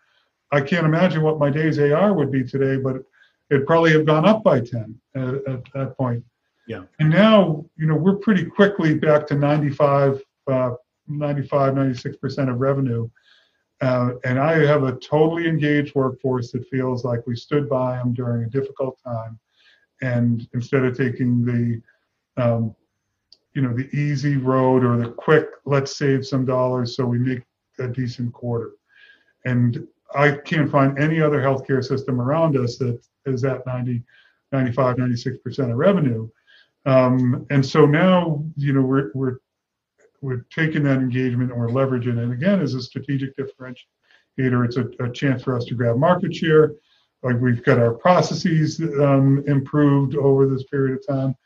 I 0.52 0.61
can't 0.61 0.87
imagine 0.87 1.22
what 1.22 1.38
my 1.38 1.50
day's 1.50 1.78
AR 1.78 2.12
would 2.12 2.30
be 2.30 2.44
today, 2.44 2.76
but 2.76 3.02
it 3.50 3.66
probably 3.66 3.92
have 3.92 4.06
gone 4.06 4.26
up 4.26 4.44
by 4.44 4.61
10 4.61 4.98
at, 5.14 5.35
at 5.48 5.62
that 5.74 5.94
point. 5.96 6.24
Yeah. 6.68 6.82
And 7.00 7.11
now, 7.11 7.64
you 7.76 7.87
know, 7.87 7.96
we're 7.96 8.16
pretty 8.16 8.44
quickly 8.44 8.94
back 8.94 9.26
to 9.28 9.35
95, 9.35 10.22
uh, 10.46 10.72
95, 11.08 11.74
96% 11.74 12.50
of 12.50 12.61
revenue. 12.61 13.08
Uh, 13.80 14.12
and 14.24 14.38
I 14.38 14.64
have 14.64 14.85
a 14.85 14.96
totally 14.96 15.48
engaged 15.48 15.94
workforce 15.96 16.52
that 16.52 16.68
feels 16.68 17.04
like 17.04 17.26
we 17.26 17.35
stood 17.35 17.68
by 17.68 17.96
them 17.96 18.14
during 18.14 18.44
a 18.44 18.48
difficult 18.48 18.98
time. 19.04 19.40
And 20.02 20.48
instead 20.54 20.85
of 20.85 20.96
taking 20.96 21.44
the 21.44 21.82
um, 22.42 22.76
you 23.55 23.62
know 23.62 23.75
the 23.75 23.88
easy 23.97 24.37
road 24.37 24.85
or 24.85 24.97
the 24.97 25.11
quick 25.11 25.49
let's 25.65 25.97
save 25.97 26.27
some 26.27 26.45
dollars 26.45 26.97
so 26.97 27.05
we 27.05 27.19
make 27.19 27.43
a 27.79 27.88
decent 27.88 28.33
quarter. 28.33 28.73
And 29.45 29.87
i 30.15 30.31
can't 30.31 30.71
find 30.71 30.99
any 30.99 31.21
other 31.21 31.41
healthcare 31.41 31.83
system 31.83 32.21
around 32.21 32.57
us 32.57 32.77
that 32.79 33.01
is 33.27 33.45
at 33.45 33.67
90 33.67 34.03
95 34.53 34.97
96% 34.97 35.71
of 35.71 35.77
revenue. 35.77 36.29
Um, 36.85 37.47
and 37.51 37.65
so 37.65 37.87
now 37.87 38.45
you 38.57 38.73
know 38.73 38.83
we're, 38.83 39.11
we're 39.15 39.38
we're 40.21 40.45
taking 40.55 40.85
that 40.85 40.99
engagement 40.99 41.51
and 41.51 41.61
we're 41.61 41.69
leveraging 41.69 42.19
it. 42.19 42.33
Again 42.33 42.61
as 42.61 42.75
a 42.75 42.83
strategic 42.83 43.37
differentiator 43.37 43.77
it's 44.38 44.77
a, 44.77 44.88
a 45.05 45.11
chance 45.12 45.43
for 45.43 45.57
us 45.57 45.65
to 45.67 45.75
grab 45.75 45.97
market 45.97 46.35
share. 46.35 46.73
Like 47.23 47.41
we've 47.41 47.62
got 47.62 47.79
our 47.79 47.95
processes 47.95 48.81
um, 48.81 49.45
improved 49.47 50.17
over 50.17 50.49
this 50.49 50.65
period 50.65 50.99
of 50.99 51.07
time 51.07 51.37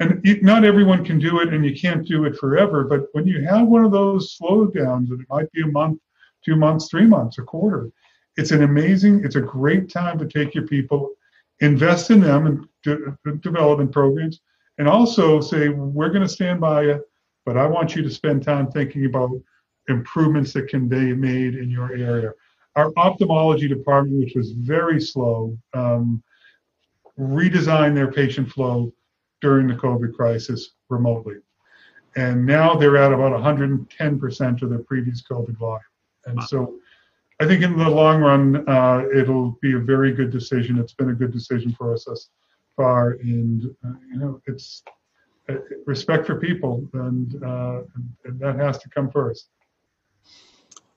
and 0.00 0.20
not 0.42 0.64
everyone 0.64 1.04
can 1.04 1.18
do 1.18 1.40
it 1.40 1.54
and 1.54 1.64
you 1.64 1.74
can't 1.74 2.06
do 2.06 2.24
it 2.24 2.36
forever 2.36 2.84
but 2.84 3.06
when 3.12 3.26
you 3.26 3.42
have 3.42 3.66
one 3.66 3.84
of 3.84 3.92
those 3.92 4.36
slowdowns 4.36 5.10
and 5.10 5.20
it 5.20 5.26
might 5.28 5.50
be 5.52 5.62
a 5.62 5.66
month 5.66 5.98
two 6.44 6.56
months 6.56 6.88
three 6.88 7.06
months 7.06 7.38
a 7.38 7.42
quarter 7.42 7.90
it's 8.36 8.50
an 8.50 8.62
amazing 8.62 9.24
it's 9.24 9.36
a 9.36 9.40
great 9.40 9.88
time 9.90 10.18
to 10.18 10.26
take 10.26 10.54
your 10.54 10.66
people 10.66 11.10
invest 11.60 12.10
in 12.10 12.20
them 12.20 12.46
and 12.46 12.66
de- 12.82 13.36
development 13.36 13.92
programs 13.92 14.40
and 14.78 14.88
also 14.88 15.40
say 15.40 15.68
we're 15.68 16.10
going 16.10 16.22
to 16.22 16.28
stand 16.28 16.60
by 16.60 16.82
you 16.82 17.04
but 17.46 17.56
i 17.56 17.64
want 17.64 17.94
you 17.94 18.02
to 18.02 18.10
spend 18.10 18.42
time 18.42 18.70
thinking 18.70 19.06
about 19.06 19.30
improvements 19.88 20.52
that 20.52 20.68
can 20.68 20.88
be 20.88 21.14
made 21.14 21.54
in 21.54 21.70
your 21.70 21.92
area. 21.94 22.32
Our 22.76 22.92
ophthalmology 22.96 23.68
department 23.68 24.18
which 24.18 24.34
was 24.34 24.52
very 24.52 25.00
slow 25.00 25.56
um, 25.74 26.22
redesigned 27.18 27.94
their 27.94 28.10
patient 28.10 28.50
flow 28.50 28.92
during 29.44 29.66
the 29.68 29.74
COVID 29.74 30.14
crisis 30.14 30.70
remotely. 30.88 31.34
And 32.16 32.46
now 32.46 32.76
they're 32.76 32.96
at 32.96 33.12
about 33.12 33.32
110% 33.32 34.62
of 34.62 34.70
their 34.70 34.78
previous 34.78 35.22
COVID 35.22 35.58
volume. 35.58 35.82
And 36.24 36.38
wow. 36.38 36.44
so 36.46 36.74
I 37.40 37.46
think 37.46 37.62
in 37.62 37.76
the 37.76 37.90
long 37.90 38.22
run, 38.22 38.66
uh, 38.66 39.04
it'll 39.14 39.58
be 39.60 39.74
a 39.74 39.78
very 39.78 40.12
good 40.12 40.30
decision. 40.30 40.78
It's 40.78 40.94
been 40.94 41.10
a 41.10 41.14
good 41.14 41.30
decision 41.30 41.74
for 41.74 41.92
us 41.92 42.06
thus 42.06 42.30
far. 42.74 43.18
And, 43.22 43.66
uh, 43.84 43.98
you 44.10 44.18
know, 44.18 44.40
it's 44.46 44.82
uh, 45.50 45.56
respect 45.84 46.24
for 46.24 46.36
people, 46.36 46.88
and, 46.94 47.44
uh, 47.44 47.82
and 48.24 48.40
that 48.40 48.56
has 48.56 48.78
to 48.78 48.88
come 48.88 49.10
first. 49.10 49.48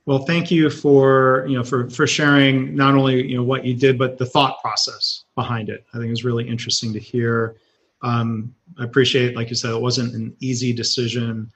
Well, 0.06 0.20
thank 0.20 0.50
you 0.50 0.70
for 0.70 1.44
you 1.46 1.58
know 1.58 1.62
for 1.62 1.90
for 1.90 2.06
sharing 2.06 2.74
not 2.74 2.94
only 2.94 3.28
you 3.28 3.36
know 3.36 3.42
what 3.42 3.66
you 3.66 3.74
did, 3.74 3.98
but 3.98 4.16
the 4.16 4.24
thought 4.24 4.58
process 4.62 5.24
behind 5.34 5.68
it. 5.68 5.84
I 5.92 5.98
think 5.98 6.06
it 6.06 6.16
was 6.18 6.24
really 6.24 6.48
interesting 6.48 6.94
to 6.94 6.98
hear 6.98 7.56
um, 8.02 8.54
I 8.78 8.84
appreciate, 8.84 9.34
like 9.34 9.50
you 9.50 9.56
said, 9.56 9.72
it 9.72 9.80
wasn't 9.80 10.14
an 10.14 10.36
easy 10.40 10.72
decision, 10.72 11.50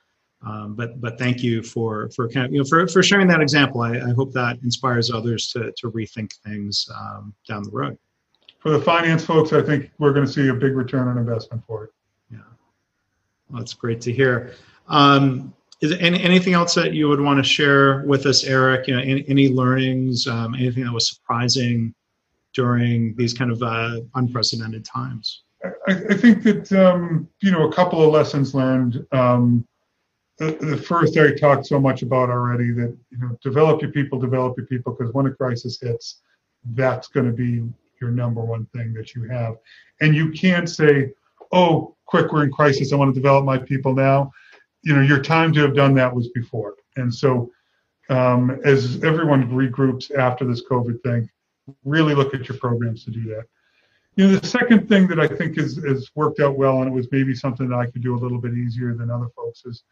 um, 0.44 0.74
but 0.74 1.00
but 1.00 1.18
thank 1.18 1.42
you 1.42 1.62
for 1.62 2.11
for 2.11 2.28
kind 2.28 2.46
of, 2.46 2.52
you 2.52 2.59
know 2.59 2.64
for, 2.64 2.87
for 2.88 3.02
sharing 3.02 3.28
that 3.28 3.40
example. 3.40 3.81
I, 3.81 3.92
I 3.92 4.12
hope 4.12 4.33
that 4.33 4.59
inspires 4.62 5.11
others 5.11 5.52
to 5.52 5.72
to 5.76 5.90
rethink 5.90 6.33
things 6.44 6.88
um, 6.94 7.33
down 7.48 7.62
the 7.62 7.70
road. 7.70 7.96
For 8.59 8.70
the 8.70 8.81
finance 8.81 9.24
folks, 9.24 9.52
I 9.52 9.62
think 9.62 9.90
we're 9.98 10.12
going 10.12 10.26
to 10.26 10.33
see 10.33 10.48
a 10.48 10.55
big 10.55 10.74
return 10.74 11.09
on 11.09 11.18
investment 11.18 11.64
for 11.66 11.85
it. 11.85 11.90
Yeah, 12.31 12.38
well, 13.48 13.61
that's 13.61 13.74
great 13.74 14.00
to 14.02 14.12
hear. 14.12 14.55
Um, 14.88 15.55
is 15.81 15.90
there 15.90 16.00
any, 16.00 16.22
anything 16.22 16.55
else 16.55 16.74
that 16.74 16.92
you 16.92 17.09
would 17.09 17.20
want 17.20 17.38
to 17.38 17.42
share 17.42 18.05
with 18.07 18.24
us, 18.26 18.44
Eric? 18.44 18.87
You 18.87 18.94
know, 18.94 19.02
any, 19.02 19.24
any 19.28 19.48
learnings, 19.48 20.28
um, 20.28 20.55
anything 20.55 20.85
that 20.85 20.92
was 20.92 21.09
surprising 21.09 21.92
during 22.55 23.16
these 23.16 23.35
kind 23.35 23.50
of 23.50 23.62
uh, 23.62 24.00
unprecedented 24.14 24.85
times? 24.85 25.42
I, 25.88 25.92
I 25.92 26.14
think 26.14 26.42
that 26.45 26.73
um, 26.73 27.29
you 27.40 27.51
know 27.51 27.68
a 27.68 27.73
couple 27.73 28.03
of 28.03 28.12
lessons 28.12 28.55
learned. 28.55 29.05
Um, 29.12 29.66
the, 30.38 30.53
the, 30.61 30.77
first 30.77 31.16
I 31.16 31.35
talked 31.35 31.66
so 31.66 31.79
much 31.79 32.03
about 32.03 32.31
already 32.31 32.73
that 32.73 32.97
you 33.11 33.18
know 33.18 33.38
develop 33.42 33.83
your 33.83 33.90
people, 33.90 34.18
develop 34.18 34.57
your 34.57 34.66
people 34.66 34.92
because 34.92 35.12
when 35.12 35.27
a 35.27 35.33
crisis 35.33 35.79
hits, 35.81 36.21
that's 36.75 37.09
going 37.09 37.27
to 37.27 37.33
be 37.33 37.62
your 38.01 38.11
number 38.11 38.40
one 38.40 38.66
thing 38.75 38.92
that 38.95 39.14
you 39.14 39.25
have. 39.25 39.57
And 40.01 40.14
you 40.14 40.33
can't 40.33 40.68
say, 40.68 41.12
oh, 41.53 41.95
quick, 42.07 42.33
we're 42.33 42.45
in 42.45 42.53
crisis. 42.53 42.92
I 42.92 42.97
want 42.97 43.14
to 43.14 43.21
develop 43.21 43.45
my 43.45 43.59
people 43.59 43.95
now. 43.95 44.33
You 44.83 44.95
know, 44.97 45.03
your 45.03 45.23
time 45.23 45.53
to 45.53 45.61
have 45.61 45.75
done 45.75 45.95
that 45.95 46.14
was 46.14 46.29
before. 46.29 46.75
And 46.97 47.14
so, 47.14 47.51
um, 48.09 48.61
as 48.64 49.03
everyone 49.05 49.49
regroups 49.51 50.14
after 50.14 50.45
this 50.45 50.62
COVID 50.68 51.03
thing, 51.03 51.31
really 51.85 52.14
look 52.14 52.35
at 52.35 52.49
your 52.49 52.59
programs 52.59 53.05
to 53.05 53.11
do 53.11 53.23
that. 53.25 53.45
You 54.14 54.29
know, 54.29 54.37
the 54.37 54.46
second 54.46 54.88
thing 54.88 55.07
that 55.09 55.18
I 55.18 55.27
think 55.27 55.57
is 55.57 56.11
worked 56.14 56.40
out 56.40 56.59
well, 56.59 56.79
and 56.83 56.88
it 56.88 56.92
was 56.92 57.09
maybe 57.11 57.35
something 57.35 57.68
that 57.68 57.79
I 57.79 57.87
could 57.87 58.03
do 58.03 58.14
a 58.14 58.20
little 58.20 58.38
bit 58.38 58.53
easier 58.53 58.94
than 58.94 59.11
other 59.11 59.29
folks, 59.35 59.64
is 59.64 59.85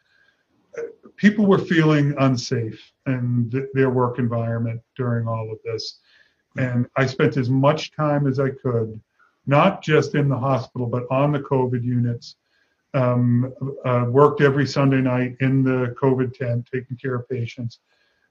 uh, 0.78 0.82
people 1.16 1.46
were 1.46 1.58
feeling 1.58 2.14
unsafe 2.18 2.92
in 3.06 3.48
th- 3.50 3.64
their 3.72 3.90
work 3.90 4.18
environment 4.18 4.82
during 4.94 5.26
all 5.26 5.50
of 5.50 5.58
this. 5.64 6.00
And 6.58 6.86
I 6.96 7.06
spent 7.06 7.36
as 7.36 7.48
much 7.48 7.92
time 7.92 8.26
as 8.26 8.38
I 8.38 8.50
could, 8.50 9.00
not 9.46 9.82
just 9.82 10.14
in 10.14 10.28
the 10.28 10.38
hospital, 10.38 10.86
but 10.86 11.04
on 11.10 11.32
the 11.32 11.40
COVID 11.40 11.82
units. 11.82 12.36
Um, 12.92 13.54
uh, 13.84 14.06
worked 14.08 14.40
every 14.40 14.66
Sunday 14.66 15.00
night 15.00 15.36
in 15.38 15.62
the 15.62 15.94
COVID 16.02 16.36
tent, 16.36 16.68
taking 16.72 16.96
care 16.96 17.14
of 17.14 17.28
patients. 17.28 17.78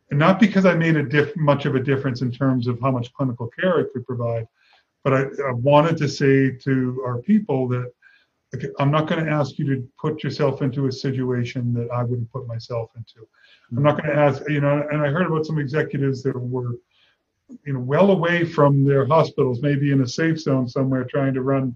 And 0.09 0.19
not 0.19 0.37
because 0.37 0.65
I 0.65 0.73
made 0.73 0.97
a 0.97 1.03
diff- 1.03 1.37
much 1.37 1.65
of 1.65 1.75
a 1.75 1.79
difference 1.79 2.21
in 2.21 2.29
terms 2.29 2.67
of 2.67 2.77
how 2.81 2.91
much 2.91 3.13
clinical 3.13 3.47
care 3.47 3.79
I 3.79 3.83
could 3.93 4.05
provide, 4.05 4.49
but 5.03 5.13
I, 5.13 5.21
I 5.47 5.51
wanted 5.51 5.97
to 5.97 6.09
say 6.09 6.51
to 6.51 7.03
our 7.05 7.19
people 7.21 7.67
that 7.69 7.91
okay, 8.55 8.69
I'm 8.79 8.91
not 8.91 9.07
going 9.07 9.23
to 9.23 9.31
ask 9.31 9.59
you 9.59 9.65
to 9.75 9.87
put 9.99 10.23
yourself 10.23 10.61
into 10.61 10.87
a 10.87 10.91
situation 10.91 11.73
that 11.73 11.89
I 11.91 12.03
wouldn't 12.03 12.31
put 12.31 12.47
myself 12.47 12.91
into. 12.95 13.27
I'm 13.71 13.83
not 13.83 14.01
going 14.01 14.09
to 14.09 14.19
ask, 14.19 14.41
you 14.49 14.61
know, 14.61 14.87
and 14.91 15.01
I 15.01 15.09
heard 15.09 15.27
about 15.27 15.45
some 15.45 15.59
executives 15.59 16.23
that 16.23 16.35
were 16.35 16.75
you 17.65 17.73
know, 17.73 17.79
well 17.79 18.11
away 18.11 18.45
from 18.45 18.83
their 18.85 19.05
hospitals, 19.05 19.61
maybe 19.61 19.91
in 19.91 20.01
a 20.01 20.07
safe 20.07 20.39
zone 20.39 20.67
somewhere, 20.67 21.03
trying 21.03 21.33
to 21.33 21.41
run 21.41 21.75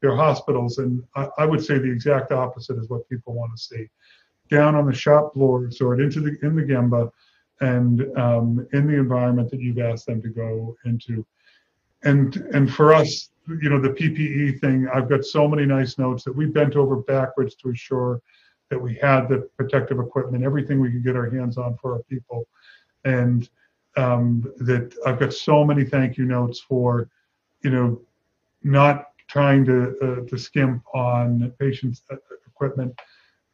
their 0.00 0.16
hospitals. 0.16 0.78
And 0.78 1.02
I, 1.14 1.28
I 1.38 1.46
would 1.46 1.64
say 1.64 1.78
the 1.78 1.90
exact 1.90 2.32
opposite 2.32 2.78
is 2.78 2.88
what 2.88 3.08
people 3.08 3.34
want 3.34 3.52
to 3.56 3.62
see: 3.62 3.88
down 4.50 4.74
on 4.74 4.86
the 4.86 4.94
shop 4.94 5.34
floor, 5.34 5.70
sort 5.70 6.00
into 6.00 6.20
the 6.20 6.36
in 6.42 6.56
the 6.56 6.62
gemba, 6.62 7.10
and 7.60 8.16
um, 8.18 8.66
in 8.72 8.86
the 8.86 8.94
environment 8.94 9.50
that 9.50 9.60
you've 9.60 9.78
asked 9.78 10.06
them 10.06 10.22
to 10.22 10.28
go 10.28 10.76
into. 10.84 11.26
And 12.02 12.36
and 12.54 12.72
for 12.72 12.94
us, 12.94 13.30
you 13.48 13.68
know, 13.68 13.80
the 13.80 13.90
PPE 13.90 14.60
thing, 14.60 14.88
I've 14.92 15.08
got 15.08 15.24
so 15.24 15.46
many 15.48 15.66
nice 15.66 15.98
notes 15.98 16.24
that 16.24 16.34
we 16.34 16.46
bent 16.46 16.76
over 16.76 16.96
backwards 16.96 17.54
to 17.56 17.70
assure 17.70 18.20
that 18.70 18.80
we 18.80 18.94
had 18.94 19.28
the 19.28 19.48
protective 19.56 19.98
equipment, 19.98 20.44
everything 20.44 20.80
we 20.80 20.90
could 20.92 21.04
get 21.04 21.16
our 21.16 21.28
hands 21.28 21.58
on 21.58 21.76
for 21.76 21.94
our 21.94 22.02
people, 22.04 22.46
and 23.04 23.48
um, 23.96 24.42
that 24.58 24.94
I've 25.04 25.18
got 25.18 25.32
so 25.32 25.64
many 25.64 25.84
thank 25.84 26.16
you 26.16 26.24
notes 26.24 26.60
for, 26.60 27.08
you 27.62 27.70
know, 27.70 28.00
not 28.62 29.08
trying 29.26 29.64
to 29.64 29.96
uh, 30.02 30.28
to 30.28 30.38
skimp 30.38 30.82
on 30.94 31.52
patients' 31.58 32.02
uh, 32.10 32.16
equipment, 32.46 32.98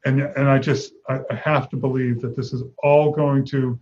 and 0.05 0.21
and 0.21 0.49
I 0.49 0.59
just 0.59 0.93
I, 1.09 1.21
have 1.35 1.69
to 1.71 1.77
believe 1.77 2.21
that 2.21 2.37
this 2.37 2.53
is 2.53 2.63
all 2.83 3.11
going 3.11 3.45
to. 3.47 3.79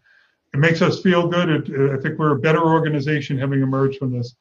It 0.53 0.59
makes 0.59 0.83
us 0.83 1.03
feel 1.03 1.27
good. 1.27 1.48
It, 1.48 1.92
I 1.92 2.00
think 2.00 2.18
we're 2.18 2.33
a 2.37 2.38
better 2.38 2.62
organization 2.62 3.37
having 3.38 3.61
emerged 3.61 3.98
from 3.98 4.12
this, 4.12 4.37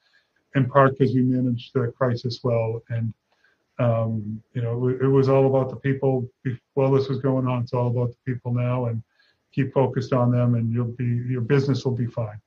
in 0.55 0.69
part 0.69 0.97
because 0.97 1.13
we 1.13 1.21
managed 1.21 1.71
the 1.73 1.93
crisis 1.97 2.39
well. 2.43 2.81
And 2.89 3.13
um, 3.79 4.41
you 4.53 4.61
know, 4.61 4.87
it, 4.87 5.07
was 5.07 5.29
all 5.29 5.47
about 5.47 5.69
the 5.69 5.75
people 5.77 6.29
while 6.75 6.91
this 6.91 7.09
was 7.09 7.19
going 7.19 7.47
on. 7.47 7.63
It's 7.63 7.73
all 7.73 7.87
about 7.87 8.09
the 8.09 8.33
people 8.33 8.53
now, 8.53 8.85
and 8.85 9.01
keep 9.53 9.71
focused 9.71 10.13
on 10.13 10.31
them 10.31 10.55
and 10.55 10.73
you'll 10.73 10.85
be 10.85 11.05
your 11.29 11.41
business 11.41 11.85
will 11.85 11.95
be 11.95 12.07
fine 12.07 12.39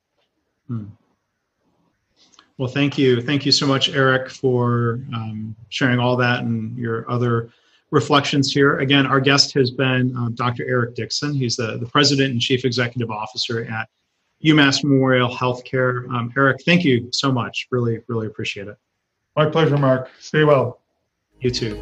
hmm. 0.66 0.84
well 2.58 2.68
thank 2.68 2.98
you 2.98 3.20
thank 3.20 3.46
you 3.46 3.52
so 3.52 3.66
much 3.66 3.88
eric 3.90 4.28
for 4.28 5.00
um, 5.14 5.54
sharing 5.68 5.98
all 5.98 6.16
that 6.16 6.40
and 6.40 6.76
your 6.76 7.08
other 7.10 7.50
reflections 7.92 8.52
here 8.52 8.80
again 8.80 9.06
our 9.06 9.20
guest 9.20 9.54
has 9.54 9.70
been 9.70 10.14
uh, 10.16 10.28
dr 10.34 10.62
eric 10.68 10.94
dickson 10.94 11.32
he's 11.32 11.56
the, 11.56 11.78
the 11.78 11.86
president 11.86 12.32
and 12.32 12.40
chief 12.40 12.64
executive 12.64 13.10
officer 13.10 13.64
at 13.64 13.88
umass 14.44 14.84
memorial 14.84 15.28
healthcare. 15.28 16.08
Um, 16.10 16.32
eric 16.36 16.58
thank 16.64 16.84
you 16.84 17.08
so 17.12 17.32
much. 17.32 17.66
Really 17.70 18.00
really 18.08 18.26
appreciate 18.26 18.68
it. 18.68 18.76
My 19.36 19.48
pleasure 19.48 19.76
mark. 19.76 20.10
Stay 20.20 20.44
well. 20.44 20.80
You 21.40 21.50
too. 21.50 21.80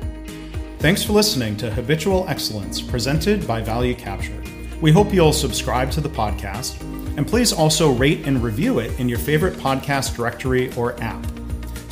Thanks 0.78 1.02
for 1.02 1.12
listening 1.12 1.56
to 1.58 1.70
habitual 1.70 2.26
excellence 2.28 2.80
presented 2.80 3.46
by 3.46 3.62
value 3.62 3.94
capture. 3.94 4.42
We 4.80 4.92
hope 4.92 5.14
you'll 5.14 5.32
subscribe 5.32 5.90
to 5.92 6.00
the 6.00 6.08
podcast, 6.10 6.78
and 7.16 7.26
please 7.26 7.52
also 7.52 7.92
rate 7.92 8.26
and 8.26 8.42
review 8.42 8.80
it 8.80 8.98
in 9.00 9.08
your 9.08 9.18
favorite 9.18 9.54
podcast 9.54 10.14
directory 10.14 10.74
or 10.74 11.00
app. 11.00 11.24